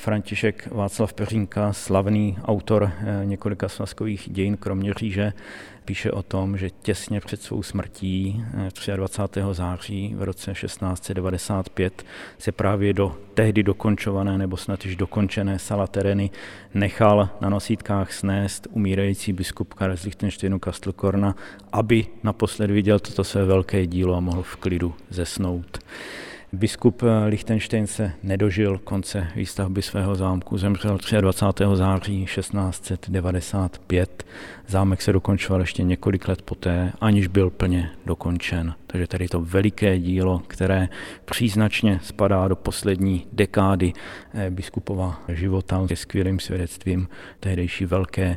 František 0.00 0.68
Václav 0.70 1.12
Peřínka, 1.12 1.72
slavný 1.72 2.38
autor 2.44 2.92
eh, 3.00 3.20
několika 3.24 3.68
svazkových 3.68 4.28
dějin 4.32 4.56
Kroměříže, 4.56 5.32
píše 5.84 6.10
o 6.10 6.22
tom, 6.22 6.56
že 6.56 6.70
těsně 6.70 7.20
před 7.20 7.42
svou 7.42 7.62
smrtí 7.62 8.44
23. 8.96 9.40
Eh, 9.40 9.54
září 9.54 10.14
v 10.14 10.22
roce 10.22 10.52
1695 10.52 12.04
se 12.38 12.52
právě 12.52 12.92
do 12.92 13.16
tehdy 13.34 13.62
dokončované 13.62 14.38
nebo 14.38 14.56
snad 14.56 14.84
již 14.84 14.96
dokončené 14.96 15.58
sala 15.58 15.86
tereny 15.86 16.30
nechal 16.74 17.28
na 17.40 17.48
nosítkách 17.48 18.12
snést 18.12 18.66
umírající 18.70 19.32
biskup 19.32 19.74
Karel 19.74 19.96
z 19.96 20.04
Lichtensteinu 20.04 20.58
Kastlkorna, 20.58 21.34
aby 21.72 22.06
naposled 22.22 22.70
viděl 22.70 22.98
toto 22.98 23.24
své 23.24 23.44
velké 23.44 23.86
dílo 23.86 24.14
a 24.14 24.20
mohl 24.20 24.42
v 24.42 24.56
klidu 24.56 24.94
zesnout. 25.10 25.78
Biskup 26.52 27.02
Lichtenstein 27.26 27.86
se 27.86 28.12
nedožil 28.22 28.78
konce 28.78 29.26
výstavby 29.36 29.82
svého 29.82 30.14
zámku, 30.14 30.58
zemřel 30.58 30.98
23. 31.20 31.64
září 31.74 32.26
1695. 32.34 34.24
Zámek 34.66 35.02
se 35.02 35.12
dokončoval 35.12 35.60
ještě 35.60 35.82
několik 35.82 36.28
let 36.28 36.42
poté, 36.42 36.92
aniž 37.00 37.26
byl 37.26 37.50
plně 37.50 37.90
dokončen. 38.06 38.74
Takže 38.86 39.06
tady 39.06 39.28
to 39.28 39.40
veliké 39.40 39.98
dílo, 39.98 40.42
které 40.46 40.88
příznačně 41.24 42.00
spadá 42.02 42.48
do 42.48 42.56
poslední 42.56 43.26
dekády 43.32 43.92
eh, 44.34 44.50
biskupova 44.50 45.20
života, 45.28 45.86
je 45.90 45.96
skvělým 45.96 46.38
svědectvím 46.38 47.08
tehdejší 47.40 47.84
velké 47.84 48.36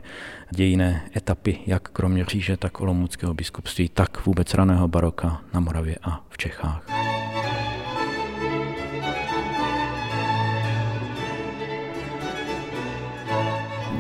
dějiné 0.56 1.02
etapy, 1.16 1.60
jak 1.66 1.90
kromě 1.90 2.26
říže, 2.26 2.58
tak 2.58 2.82
olomouckého 2.82 3.34
biskupství, 3.34 3.90
tak 3.90 4.26
vůbec 4.26 4.54
raného 4.54 4.88
baroka 4.88 5.42
na 5.54 5.60
Moravě 5.60 5.96
a 6.04 6.26
v 6.30 6.38
Čechách. 6.38 7.13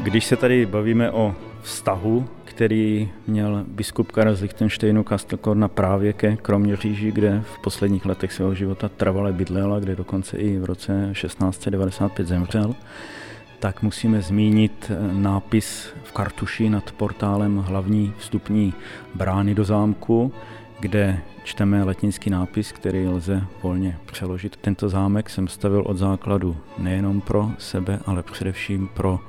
Když 0.03 0.25
se 0.25 0.35
tady 0.35 0.65
bavíme 0.65 1.11
o 1.11 1.35
vztahu, 1.61 2.27
který 2.45 3.11
měl 3.27 3.65
biskup 3.67 4.11
Karel 4.11 4.35
z 4.35 4.41
Lichtensteinu 4.41 5.03
Kastelkorna 5.03 5.67
právě 5.67 6.13
ke 6.13 6.35
Kroměříži, 6.35 7.11
kde 7.11 7.41
v 7.53 7.59
posledních 7.59 8.05
letech 8.05 8.33
svého 8.33 8.55
života 8.55 8.89
trvale 8.89 9.33
bydlel 9.33 9.73
a 9.73 9.79
kde 9.79 9.95
dokonce 9.95 10.37
i 10.37 10.57
v 10.57 10.65
roce 10.65 11.09
1695 11.11 12.27
zemřel, 12.27 12.75
tak 13.59 13.81
musíme 13.81 14.21
zmínit 14.21 14.91
nápis 15.11 15.93
v 16.03 16.11
kartuši 16.11 16.69
nad 16.69 16.91
portálem 16.91 17.57
hlavní 17.57 18.13
vstupní 18.17 18.73
brány 19.15 19.55
do 19.55 19.63
zámku, 19.63 20.33
kde 20.79 21.19
čteme 21.43 21.83
latinský 21.83 22.29
nápis, 22.29 22.71
který 22.71 23.07
lze 23.07 23.43
volně 23.61 23.97
přeložit. 24.05 24.57
Tento 24.57 24.89
zámek 24.89 25.29
jsem 25.29 25.47
stavil 25.47 25.83
od 25.85 25.97
základu 25.97 26.57
nejenom 26.77 27.21
pro 27.21 27.51
sebe, 27.57 27.99
ale 28.05 28.23
především 28.23 28.87
pro 28.93 29.19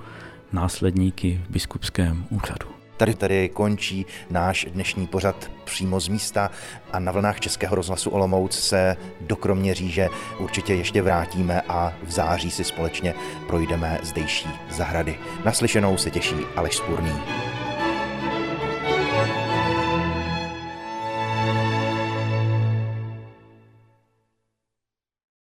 následníky 0.54 1.40
v 1.48 1.50
biskupském 1.50 2.26
úřadu. 2.30 2.66
Tady 2.96 3.14
tady 3.14 3.48
končí 3.48 4.06
náš 4.30 4.66
dnešní 4.70 5.06
pořad 5.06 5.50
přímo 5.64 6.00
z 6.00 6.08
místa 6.08 6.50
a 6.92 6.98
na 6.98 7.12
vlnách 7.12 7.40
Českého 7.40 7.76
rozhlasu 7.76 8.10
Olomouc 8.10 8.58
se 8.58 8.96
do 9.20 9.36
Kroměříže 9.36 10.08
určitě 10.38 10.74
ještě 10.74 11.02
vrátíme 11.02 11.60
a 11.68 11.92
v 12.02 12.10
září 12.10 12.50
si 12.50 12.64
společně 12.64 13.14
projdeme 13.46 13.98
zdejší 14.02 14.48
zahrady. 14.70 15.18
Naslyšenou 15.44 15.96
se 15.96 16.10
těší 16.10 16.36
Aleš 16.56 16.76
Spurný. 16.76 17.12